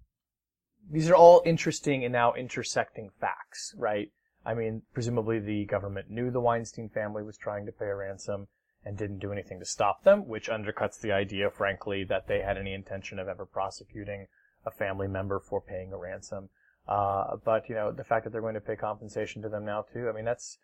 [0.89, 4.11] these are all interesting and now intersecting facts, right?
[4.45, 8.47] I mean, presumably the government knew the Weinstein family was trying to pay a ransom
[8.85, 12.57] and didn't do anything to stop them, which undercuts the idea, frankly, that they had
[12.57, 14.27] any intention of ever prosecuting
[14.65, 16.49] a family member for paying a ransom.
[16.87, 19.85] Uh, but you know, the fact that they're going to pay compensation to them now
[19.93, 20.57] too, I mean, that's,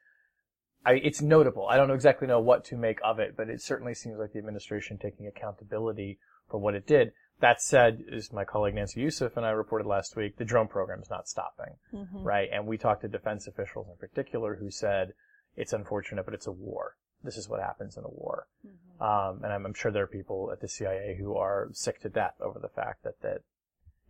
[0.86, 1.68] I, it's notable.
[1.68, 4.40] I don't exactly know what to make of it, but it certainly seems like the
[4.40, 6.18] administration taking accountability
[6.50, 7.12] for what it did.
[7.42, 11.02] That said, as my colleague Nancy Youssef and I reported last week, the drone program
[11.02, 12.24] is not stopping, Mm-hmm.
[12.24, 12.50] right?
[12.52, 15.14] And we talked to defense officials in particular who said
[15.56, 16.96] it's unfortunate, but it's a war.
[17.24, 18.48] This is what happens in a war.
[18.66, 19.04] Mm-hmm.
[19.04, 22.10] Um, and I'm, I'm sure there are people at the CIA who are sick to
[22.10, 23.42] death over the fact that, that,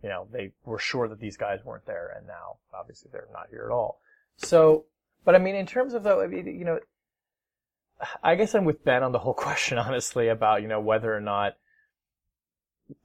[0.02, 3.48] you know, they were sure that these guys weren't there and now obviously they're not
[3.50, 4.00] here at all.
[4.36, 4.84] So,
[5.24, 6.78] but I mean, in terms of though, I mean, you know,
[8.22, 11.20] I guess I'm with Ben on the whole question, honestly, about, you know, whether or
[11.20, 11.54] not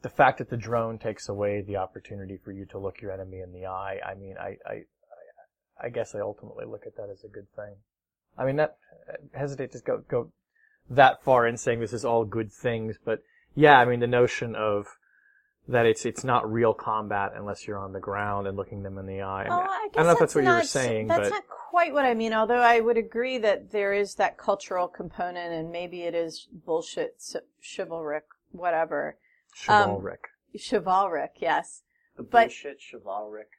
[0.01, 3.39] the fact that the drone takes away the opportunity for you to look your enemy
[3.39, 3.99] in the eye.
[4.05, 7.47] I mean, I, I, I, I guess I ultimately look at that as a good
[7.55, 7.75] thing.
[8.37, 8.77] I mean, that,
[9.09, 10.31] I hesitate to go, go
[10.89, 13.23] that far in saying this is all good things, but
[13.55, 14.87] yeah, I mean, the notion of
[15.67, 19.05] that it's, it's not real combat unless you're on the ground and looking them in
[19.05, 19.43] the eye.
[19.43, 21.29] I, mean, Oh, I, guess don't know if that's what you were not- saying, That's
[21.29, 22.33] but not quite what I mean.
[22.33, 27.21] Although I would agree that there is that cultural component, and maybe it is bullshit,
[27.61, 29.17] chivalric, whatever,
[29.55, 30.25] chivalric.
[30.55, 31.31] chivalric.
[31.39, 31.83] Yes,
[32.15, 33.49] The But- bullshit chivalric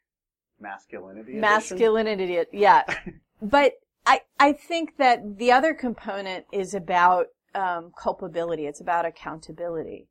[0.61, 1.33] masculinity.
[1.33, 1.41] edition.
[1.41, 2.45] masculinity.
[2.53, 2.83] Yeah,
[3.43, 3.75] but
[4.07, 8.67] I I think that the other component is about um, culpability.
[8.67, 10.09] It's about accountability.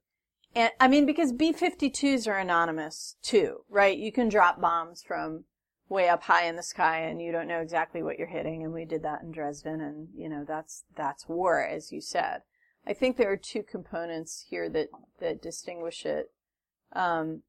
[0.53, 3.97] And I mean, because B-52s are anonymous too, right?
[3.97, 5.45] You can drop bombs from
[5.87, 8.63] way up high in the sky and you don't know exactly what you're hitting.
[8.63, 12.41] And we did that in Dresden and, you know, that's, that's war, as you said.
[12.85, 14.89] I think there are two components here that,
[15.19, 16.31] that distinguish it.
[16.93, 17.43] Um,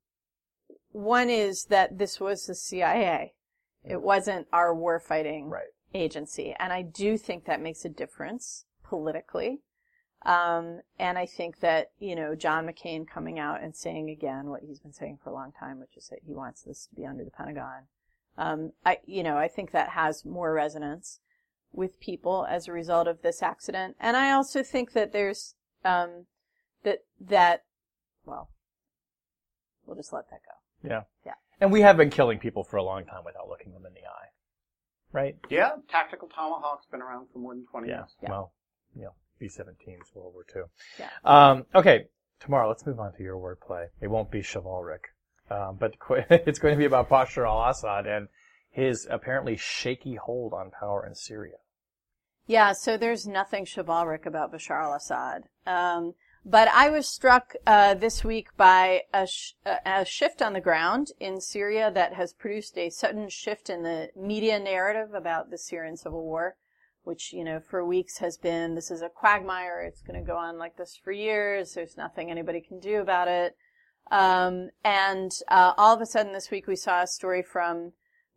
[0.91, 3.35] one is that this was the CIA.
[3.83, 5.69] It wasn't our warfighting Right.
[5.95, 6.55] agency.
[6.59, 9.63] And I do think that makes a difference politically.
[10.25, 14.63] Um, and I think that, you know, John McCain coming out and saying again what
[14.63, 17.05] he's been saying for a long time, which is that he wants this to be
[17.05, 17.89] under the Pentagon.
[18.39, 21.19] Um, I, you know, I think that has more resonance
[21.73, 23.97] with people as a result of this accident.
[23.99, 25.55] And I also think that there's,
[25.85, 26.27] um,
[26.85, 27.65] that, that,
[28.25, 28.51] well,
[29.87, 30.89] we'll just let that go.
[30.89, 31.03] Yeah.
[31.25, 31.35] Yeah.
[31.61, 34.01] And we have been killing people for a long time without looking them in the
[34.01, 34.29] eye.
[35.13, 35.37] Right?
[35.51, 37.99] Yeah, tactical tomahawk's been around for more than 20 Yeah.
[37.99, 38.17] years.
[38.23, 38.31] Yeah.
[38.31, 38.53] Well,
[38.97, 40.63] you know, B-17s, World War II.
[40.99, 41.09] Yeah.
[41.25, 42.07] Um, okay.
[42.41, 43.87] Tamara, let's move on to your wordplay.
[44.01, 45.05] It won't be chivalric.
[45.51, 48.29] Um, but qu- it's going to be about Bashar al-Assad and
[48.73, 51.57] his apparently shaky hold on power in Syria.
[52.47, 55.45] Yeah, so there's nothing chivalric about Bashar al-Assad.
[55.67, 60.61] Um, but I was struck uh, this week by a, sh- a shift on the
[60.61, 65.59] ground in Syria that has produced a sudden shift in the media narrative about the
[65.59, 66.57] Syrian civil war,
[67.05, 69.83] which you know for weeks has been this is a quagmire.
[69.83, 71.75] It's going to go on like this for years.
[71.75, 73.57] There's nothing anybody can do about it.
[74.11, 77.93] Um, and uh, all of a sudden this week we saw a story from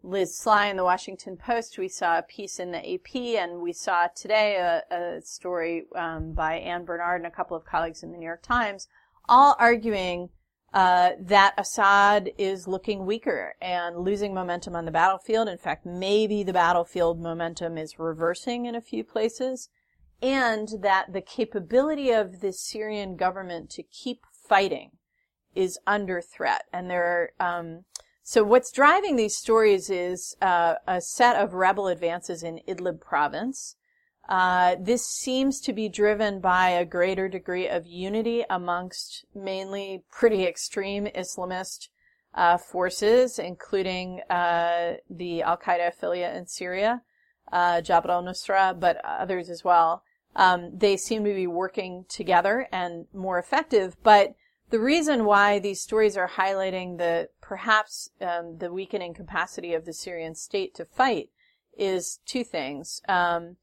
[0.05, 1.79] Liz Sly in the Washington Post.
[1.79, 6.33] We saw a piece in the AP, and we saw today a, a story um,
[6.33, 8.87] by Anne Barnard and a couple of colleagues in the New York Times,
[9.27, 10.29] all arguing
[10.73, 15.47] uh, that Assad is looking weaker and losing momentum on the battlefield.
[15.47, 19.69] In fact, maybe the battlefield momentum is reversing in a few places,
[20.21, 24.91] and that the capability of the Syrian government to keep fighting
[25.55, 26.65] is under threat.
[26.71, 27.85] And there are um,
[28.27, 33.75] so what's driving these stories is uh, a set of rebel advances in Idlib province.
[34.27, 40.43] Uh, this seems to be driven by a greater degree of unity amongst mainly pretty
[40.43, 41.89] extreme Islamist
[42.33, 47.03] uh, forces, including uh, the Al Qaeda affiliate in Syria,
[47.51, 50.01] uh, Jabhat al-Nusra, but others as well.
[50.35, 54.33] Um, they seem to be working together and more effective, but
[54.69, 59.93] the reason why these stories are highlighting the perhaps um, the weakening capacity of the
[59.93, 61.29] Syrian state to fight
[61.77, 63.01] is two things.
[63.07, 63.57] Um,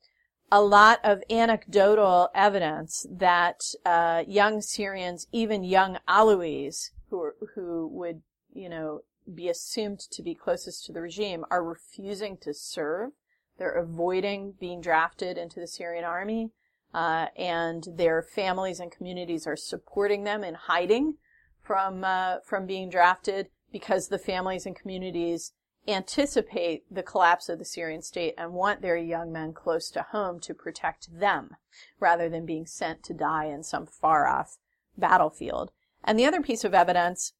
[0.51, 7.88] a lot of anecdotal evidence that uh, young Syrians, even young Alawis, who are, who
[7.88, 9.01] would you know
[9.35, 13.12] be assumed to be closest to the regime, are refusing to serve.
[13.59, 16.51] They're avoiding being drafted into the Syrian army.
[16.94, 21.14] Uh, and their families and communities are supporting them in hiding
[21.62, 25.52] from uh, from being drafted because the families and communities
[25.88, 30.38] anticipate the collapse of the Syrian state and want their young men close to home
[30.40, 31.56] to protect them
[31.98, 34.58] rather than being sent to die in some far off
[34.96, 35.73] battlefield.
[36.04, 37.33] And the other piece of evidence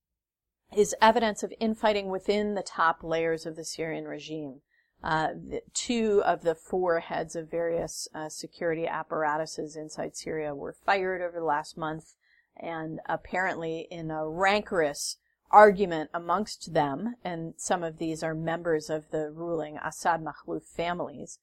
[0.75, 4.63] is evidence of infighting within the top layers of the Syrian regime.
[5.03, 5.29] Uh,
[5.75, 11.41] two of the four heads of various uh, security apparatuses inside Syria were fired over
[11.41, 12.15] the last month,
[12.57, 15.17] and apparently in a rancorous
[15.51, 21.39] argument amongst them, and some of these are members of the ruling Assad Makhlouf families.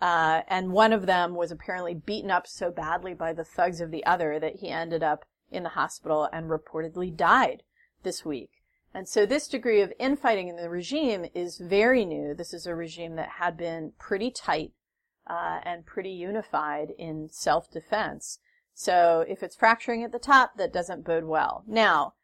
[0.00, 3.90] Uh, and one of them was apparently beaten up so badly by the thugs of
[3.90, 7.62] the other that he ended up in the hospital and reportedly died
[8.02, 8.61] this week.
[8.94, 12.34] And so this degree of infighting in the regime is very new.
[12.34, 14.72] This is a regime that had been pretty tight
[15.26, 18.38] uh, and pretty unified in self-defense.
[18.74, 21.64] So if it's fracturing at the top, that doesn't bode well.
[21.66, 22.14] Now,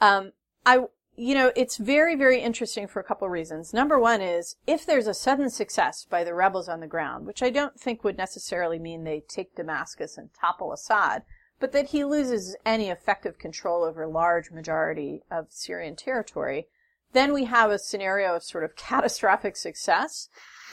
[0.00, 0.32] um,
[0.64, 0.84] I,
[1.16, 3.72] you know, it's very, very interesting for a couple reasons.
[3.72, 7.42] Number one is if there's a sudden success by the rebels on the ground, which
[7.42, 11.22] I don't think would necessarily mean they take Damascus and topple Assad,
[11.60, 16.68] but that he loses any effective control over a large majority of Syrian territory,
[17.12, 20.28] then we have a scenario of sort of catastrophic success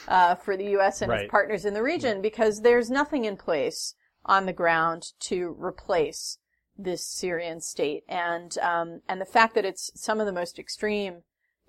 [0.08, 1.00] uh, for the U.S.
[1.00, 1.22] and Right.
[1.22, 6.38] its partners in the region because there's nothing in place on the ground to replace
[6.76, 11.22] this Syrian state, and um, and the fact that it's some of the most extreme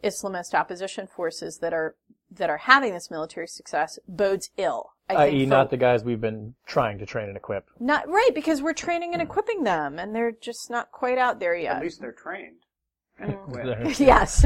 [0.03, 1.95] Islamist opposition forces that are
[2.38, 4.91] that are having this military success bodes ill.
[5.09, 7.67] I think i.e., for- not the guys we've been trying to train and equip.
[7.79, 11.55] not right because we're training and equipping them, and they're just not quite out there
[11.55, 11.75] yet.
[11.77, 12.57] At least they're trained.
[13.19, 13.38] And
[13.99, 14.45] yes,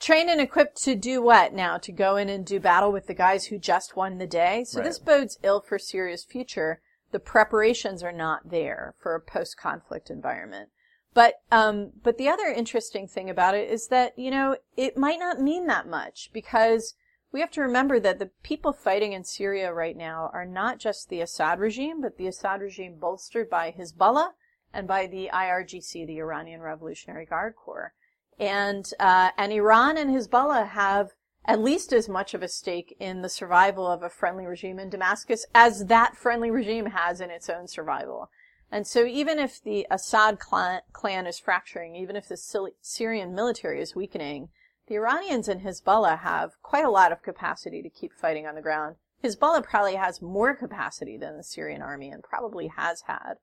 [0.00, 1.78] trained and equipped to do what now?
[1.78, 4.64] To go in and do battle with the guys who just won the day.
[4.64, 4.84] So Right.
[4.86, 6.80] this bodes ill for Syria's future.
[7.12, 10.70] The preparations are not there for a post-conflict environment.
[11.14, 15.18] But um, but the other interesting thing about it is that you know it might
[15.18, 16.94] not mean that much because
[17.32, 21.08] we have to remember that the people fighting in Syria right now are not just
[21.08, 24.30] the Assad regime, but the Assad regime bolstered by Hezbollah
[24.72, 27.92] and by the IRGC, the Iranian Revolutionary Guard Corps.
[28.38, 31.10] And uh, and Iran and Hezbollah have
[31.44, 34.90] at least as much of a stake in the survival of a friendly regime in
[34.90, 38.30] Damascus as that friendly regime has in its own survival.
[38.70, 42.36] And so even if the Assad clan, clan is fracturing, even if the
[42.82, 44.50] Syrian military is weakening,
[44.88, 48.62] the Iranians and Hezbollah have quite a lot of capacity to keep fighting on the
[48.62, 48.96] ground.
[49.22, 53.34] Hezbollah probably has more capacity than the Syrian army and probably has had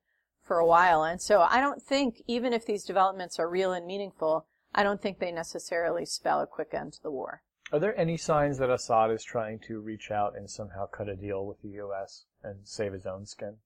[0.42, 1.04] for a while.
[1.04, 5.00] And so I don't think, even if these developments are real and meaningful, I don't
[5.00, 7.42] think they necessarily spell a quick end to the war.
[7.72, 11.16] Are there any signs that Assad is trying to reach out and somehow cut a
[11.16, 12.24] deal with the U.S.
[12.42, 13.56] and save his own skin?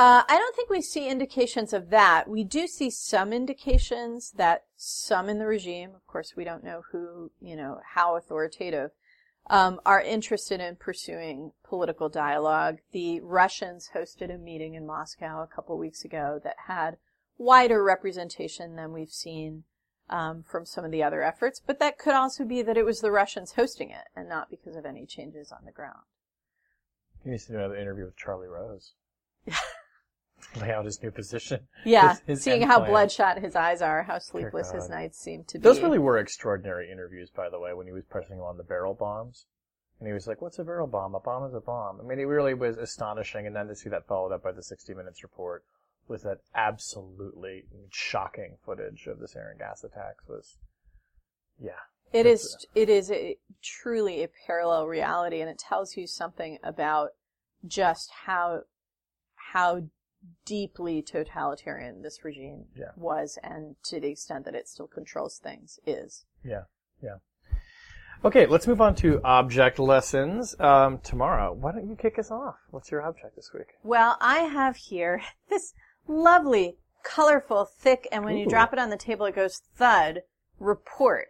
[0.00, 2.26] Uh, I don't think we see indications of that.
[2.26, 6.84] We do see some indications that some in the regime, of course, we don't know
[6.90, 8.92] who, you know, how authoritative,
[9.50, 12.78] um, are interested in pursuing political dialogue.
[12.92, 16.96] The Russians hosted a meeting in Moscow a couple weeks ago that had
[17.36, 19.64] wider representation than we've seen
[20.08, 23.02] um, from some of the other efforts, but that could also be that it was
[23.02, 26.06] the Russians hosting it and not because of any changes on the ground.
[27.22, 28.94] He needs to do another interview with Charlie Rose.
[30.60, 31.60] Lay out his new position.
[31.84, 32.90] Yeah, His- his seeing how plan.
[32.90, 35.62] bloodshot his eyes are, how sleepless his nights seem to be.
[35.62, 38.94] Those really were extraordinary interviews, by the way, when he was pressing on the barrel
[38.94, 39.46] bombs.
[39.98, 41.14] And he was like, what's a barrel bomb?
[41.14, 42.00] A bomb is a bomb.
[42.00, 43.46] I mean, it really was astonishing.
[43.46, 45.64] And then to see that followed up by the 60 Minutes report
[46.08, 50.56] with that absolutely shocking footage of the sarin gas attacks was,
[51.62, 51.72] yeah.
[52.12, 52.66] It's, is.
[52.74, 57.10] It is a, truly a parallel reality, and it tells you something about
[57.66, 58.62] just how
[59.52, 59.82] how
[60.44, 62.92] deeply totalitarian this regime Yeah.
[62.96, 66.24] was, and to the extent that it still controls things, is.
[66.42, 66.64] Yeah,
[67.02, 67.16] yeah.
[68.22, 70.54] Okay, let's move on to object lessons.
[70.60, 72.56] Um, Tamara, why don't you kick us off?
[72.70, 73.68] What's your object this week?
[73.82, 75.72] Well, I have here this
[76.06, 80.22] lovely, colorful, thick, and when you drop it on the table, it goes thud
[80.58, 81.28] report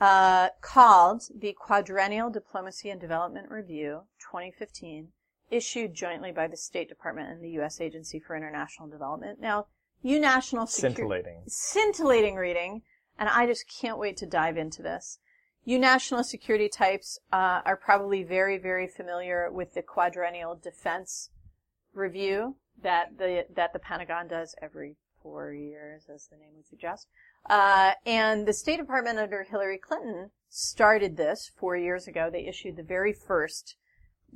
[0.00, 5.08] uh, called the Quadrennial Diplomacy and Development Review 2015,
[5.50, 7.80] issued jointly by the State Department and the U.S.
[7.80, 9.40] Agency for International Development.
[9.40, 9.66] Now,
[10.02, 11.42] you national security Scintillating.
[11.46, 12.82] scintillating reading,
[13.18, 15.18] and I just can't wait to dive into this.
[15.64, 21.30] You national security types uh, are probably very, very familiar with the quadrennial defense
[21.92, 27.08] review that the that the Pentagon does every four years, as the name would suggest.
[27.50, 32.30] Uh, and the State Department under Hillary Clinton started this four years ago.
[32.32, 33.76] They issued the very first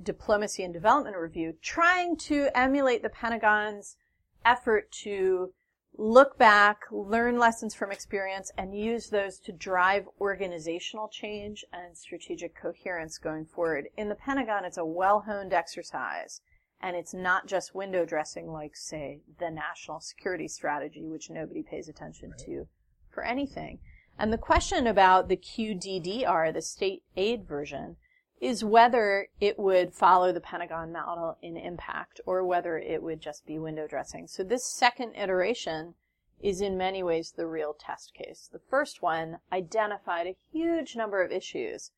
[0.01, 3.97] diplomacy and development review, trying to emulate the Pentagon's
[4.45, 5.53] effort to
[5.97, 12.57] look back, learn lessons from experience, and use those to drive organizational change and strategic
[12.57, 13.89] coherence going forward.
[13.97, 16.41] In the Pentagon, it's a well-honed exercise,
[16.81, 21.89] and it's not just window dressing like, say, the national security strategy, which nobody pays
[21.89, 22.67] attention to
[23.11, 23.79] for anything.
[24.19, 27.97] And the question about the QDDR, the state aid version,
[28.43, 33.47] is whether it would follow the Pentagon model in impact or whether it would just
[33.47, 34.27] be window dressing.
[34.27, 35.95] So this second iteration
[36.41, 38.51] is in many ways the real test case.
[38.53, 41.93] The first one identified a huge number of issues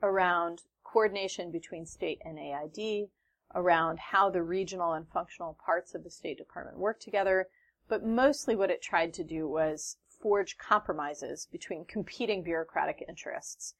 [0.00, 3.08] around coordination between state and AID,
[3.52, 7.48] around how the regional and functional parts of the State Department work together,
[7.88, 13.74] but mostly what it tried to do was forge compromises between competing bureaucratic interests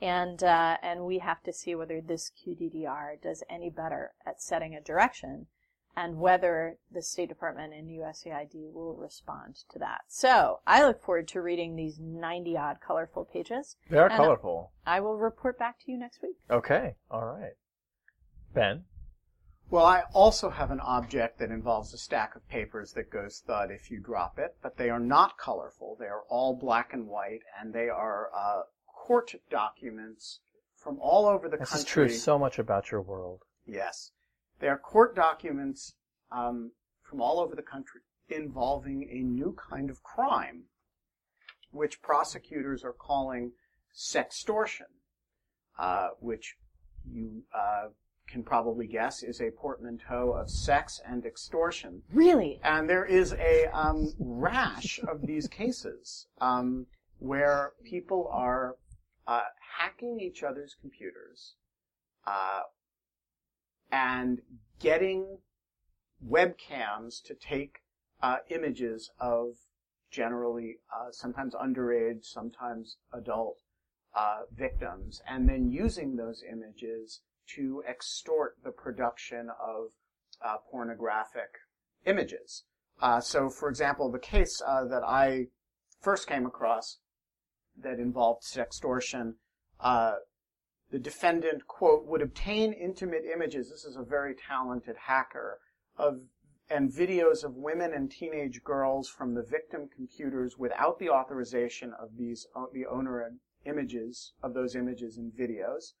[0.00, 4.74] and uh, and we have to see whether this QDDR does any better at setting
[4.74, 5.46] a direction,
[5.96, 10.02] and whether the State Department and USAID will respond to that.
[10.08, 13.76] So I look forward to reading these ninety odd colorful pages.
[13.88, 14.72] They are colorful.
[14.86, 16.36] I will report back to you next week.
[16.50, 16.96] Okay.
[17.10, 17.52] All right.
[18.52, 18.84] Ben.
[19.70, 23.70] Well, I also have an object that involves a stack of papers that goes thud
[23.70, 25.96] if you drop it, but they are not colorful.
[25.98, 28.62] They are all black and white, and they are uh,
[29.06, 30.40] court documents
[30.76, 31.80] from all over the This country.
[31.80, 33.42] is true so much about your world.
[33.66, 34.12] Yes.
[34.60, 35.94] They are court documents
[36.32, 38.00] um, from all over the country
[38.30, 40.62] involving a new kind of crime,
[41.70, 43.52] which prosecutors are calling
[43.94, 44.90] sextortion,
[45.78, 46.56] uh, which
[47.06, 47.88] you uh,
[48.26, 52.00] can probably guess is a portmanteau of sex and extortion.
[52.10, 52.58] Really?
[52.64, 56.86] And there is a um, rash of these cases um,
[57.18, 58.76] where people are
[59.26, 59.42] uh,
[59.78, 61.54] hacking each other's computers
[62.26, 62.60] uh,
[63.90, 64.40] and
[64.80, 65.38] getting
[66.26, 67.80] webcams to take
[68.22, 69.56] uh, images of
[70.10, 73.58] generally uh, sometimes underage, sometimes adult
[74.14, 79.90] uh, victims, and then using those images to extort the production of
[80.44, 81.58] uh, pornographic
[82.06, 82.64] images.
[83.00, 85.48] Uh, so, for example, the case uh, that I
[86.00, 86.98] first came across
[87.82, 89.34] that involved sextortion,
[89.80, 90.14] uh,
[90.90, 95.60] the defendant, quote, would obtain intimate images, this is a very talented hacker,
[95.96, 96.20] of
[96.70, 102.16] and videos of women and teenage girls from the victim computers without the authorization of
[102.16, 105.92] these the owner and images of those images and videos.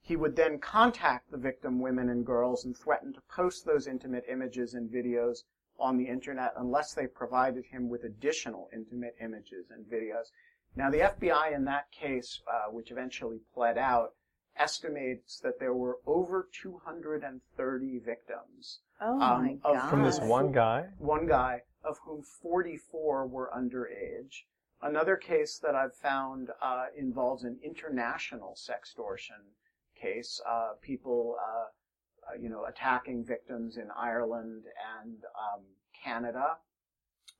[0.00, 4.24] He would then contact the victim women and girls and threaten to post those intimate
[4.28, 5.44] images and videos
[5.78, 10.30] on the internet unless they provided him with additional intimate images and videos.
[10.76, 14.10] Now, the FBI in that case, uh, which eventually pled out,
[14.56, 18.80] estimates that there were over 230 victims.
[19.00, 19.90] Oh Um, my of- god!
[19.90, 20.88] From this one guy.
[20.98, 24.44] One guy, of whom 44 were underage.
[24.80, 29.52] Another case that I've found uh, involves an international sextortion
[30.00, 30.40] case.
[30.46, 31.66] Uh, people, uh,
[32.30, 34.64] uh, you know, attacking victims in Ireland
[35.02, 35.62] and um,
[36.02, 36.58] Canada.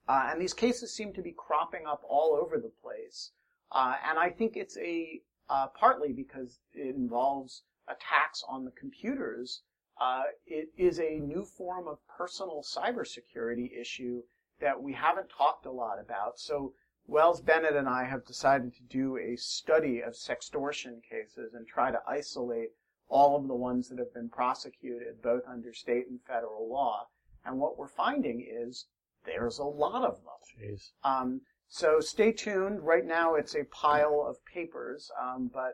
[0.07, 3.31] Uh, and these cases seem to be cropping up all over the place.
[3.71, 9.61] Uh, and I think it's a uh, partly because it involves attacks on the computers.
[9.99, 14.21] Uh, it is a new form of personal cybersecurity issue
[14.59, 16.39] that we haven't talked a lot about.
[16.39, 16.73] So
[17.07, 21.91] Wells Bennett and I have decided to do a study of sextortion cases and try
[21.91, 22.71] to isolate
[23.07, 27.07] all of the ones that have been prosecuted, both under state and federal law.
[27.45, 28.85] And what we're finding is
[29.25, 30.69] there's a lot of them.
[30.69, 30.91] Jeez.
[31.03, 32.81] Um, so stay tuned.
[32.81, 35.73] Right now, it's a pile of papers, um, but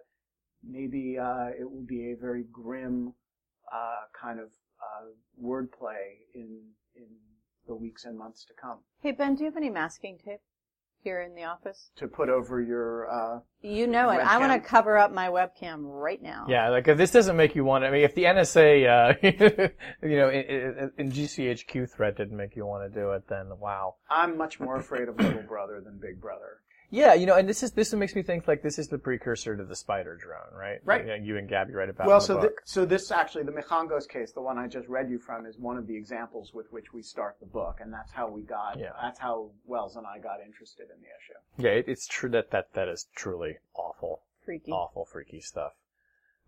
[0.63, 3.13] maybe uh, it will be a very grim
[3.71, 5.07] uh, kind of uh,
[5.43, 6.59] wordplay in
[6.95, 7.07] in
[7.67, 8.79] the weeks and months to come.
[9.01, 10.41] Hey Ben, do you have any masking tape
[11.03, 11.91] here in the office?
[11.97, 14.19] To put over your uh, You know it.
[14.19, 16.45] I want to cover up my webcam right now.
[16.47, 19.67] Yeah, like if this doesn't make you want to, I mean, if the NSA, uh,
[20.07, 23.47] you know, in, in, in GCHQ threat didn't make you want to do it, then
[23.59, 23.95] wow.
[24.09, 26.61] I'm much more afraid of Little Brother than Big Brother.
[26.91, 29.55] Yeah, you know, and this is this makes me think like this is the precursor
[29.55, 30.79] to the spider drone, right?
[30.83, 31.01] Right.
[31.01, 32.05] You, know, you and Gabby write about.
[32.05, 32.41] Well, in the so book.
[32.41, 35.57] th- so this actually the Mijangos case, the one I just read you from, is
[35.57, 38.77] one of the examples with which we start the book, and that's how we got.
[38.77, 38.91] Yeah.
[39.01, 41.63] That's how Wells and I got interested in the issue.
[41.65, 44.21] yeah, it, it's true that that that is truly awful.
[44.43, 44.71] Freaky.
[44.71, 45.73] awful freaky stuff.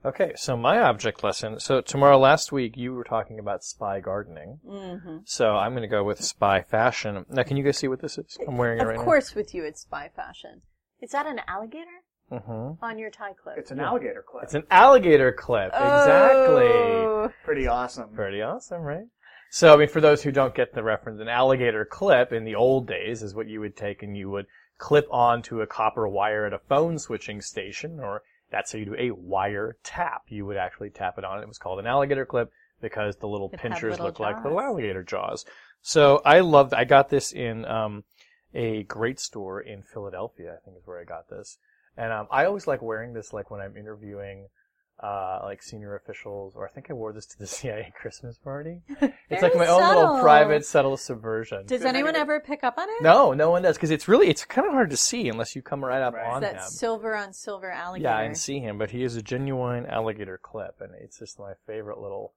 [0.06, 1.60] Okay, so my object lesson.
[1.60, 4.60] So Tamara, last week, you were talking about spy gardening.
[4.68, 5.18] Mm-hmm.
[5.26, 7.26] So I'm going to go with spy fashion.
[7.30, 8.38] Now, can you guys see what this is?
[8.45, 10.62] I'm wearing it right Of course, with you, it's spy fashion.
[11.01, 12.04] Is that an alligator.
[12.32, 12.84] Mm-hmm.
[12.84, 13.58] on your tie clip?
[13.60, 14.43] It's an alligator clip.
[14.43, 15.68] It's an alligator clip.
[15.68, 16.66] Exactly.
[16.66, 17.32] Oh.
[17.45, 18.10] pretty awesome.
[18.10, 19.06] Pretty awesome, right?
[19.51, 22.56] So, I mean, for those who don't get the reference, an alligator clip in the
[22.56, 24.47] old days is what you would take and you would
[24.80, 28.24] clip onto a copper wire at a phone switching station, or
[28.54, 30.26] that's how you do a wire tap.
[30.30, 31.41] You would actually tap it on.
[31.41, 32.51] It was called an alligator clip
[32.82, 35.43] because the little It pinchers look like little alligator jaws.
[35.82, 38.04] So I loved, I got this in, um,
[38.54, 41.58] a great store in Philadelphia, I think is where I got this.
[41.97, 44.47] And, um, I always like wearing this like when I'm interviewing,
[45.02, 48.82] uh, like senior officials, or I think I wore this to the CIA Christmas party.
[49.30, 50.22] It's like my own little subtle.
[50.22, 51.66] private, subtle subversion.
[51.66, 53.02] Does anyone anyone- ever pick up on it?
[53.02, 55.64] No, no one does because it's really it's kind of hard to see unless you
[55.64, 56.28] come right up Right.
[56.32, 56.62] on That him.
[56.68, 58.10] silver on silver alligator.
[58.10, 61.54] Yeah, and see him, but he is a genuine alligator clip, and it's just my
[61.66, 62.34] favorite little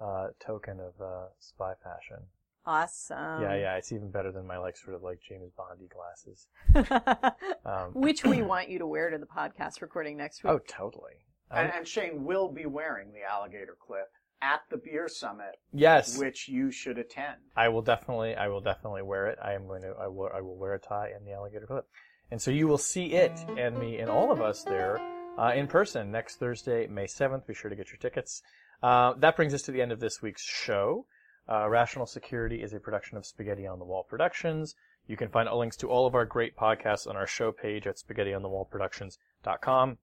[0.00, 2.24] uh, token of uh, spy fashion.
[2.66, 3.42] Awesome.
[3.42, 6.46] yeah, yeah, it's even better than my like sort of like James Bondy glasses.
[7.64, 10.52] Um, Which we want you to wear to the podcast recording next week.
[10.52, 11.12] oh, totally.
[11.50, 14.08] And, and Shane will be wearing the alligator clip
[14.42, 17.36] at the beer summit, yes, which you should attend.
[17.56, 19.38] I will definitely, I will definitely wear it.
[19.42, 21.86] I am going to, I will, I will wear a tie and the alligator clip,
[22.30, 24.98] and so you will see it and me and all of us there
[25.38, 27.46] uh, in person next Thursday, May seventh.
[27.46, 28.42] Be sure to get your tickets.
[28.82, 31.04] Uh, that brings us to the end of this week's show.
[31.50, 34.74] Uh, Rational Security is a production of Spaghetti on the Wall Productions.
[35.06, 37.96] You can find links to all of our great podcasts on our show page at
[37.96, 39.98] spaghettionthewallproductions.com.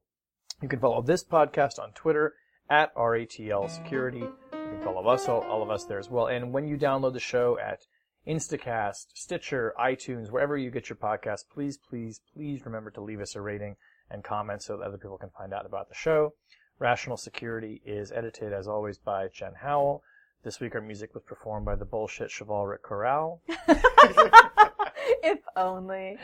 [0.60, 2.34] You can follow this podcast on Twitter
[2.68, 4.22] at RATL Security.
[4.22, 6.26] You can follow us, all, all of us there as well.
[6.26, 7.86] And when you download the show at
[8.28, 13.36] Instacast, Stitcher, iTunes, wherever you get your podcast, please, please, please remember to leave us
[13.36, 13.76] a rating
[14.10, 16.34] and comment so that other people can find out about the show.
[16.80, 20.02] Rational Security is edited, as always, by Jen Howell.
[20.44, 23.42] This week our music was performed by the Bullshit Chivalric Chorale.
[25.24, 26.18] if only.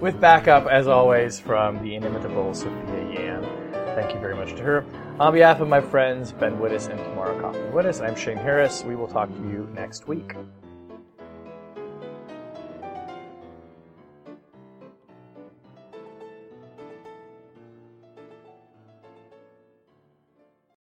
[0.00, 3.42] with backup, as always, from the inimitable Sophia Yan.
[3.94, 4.84] Thank you very much to her.
[5.20, 8.84] On behalf of my friends Ben Wittes and Tamara Cofman Wittes, I'm Shane Harris.
[8.84, 10.34] We will talk to you next week.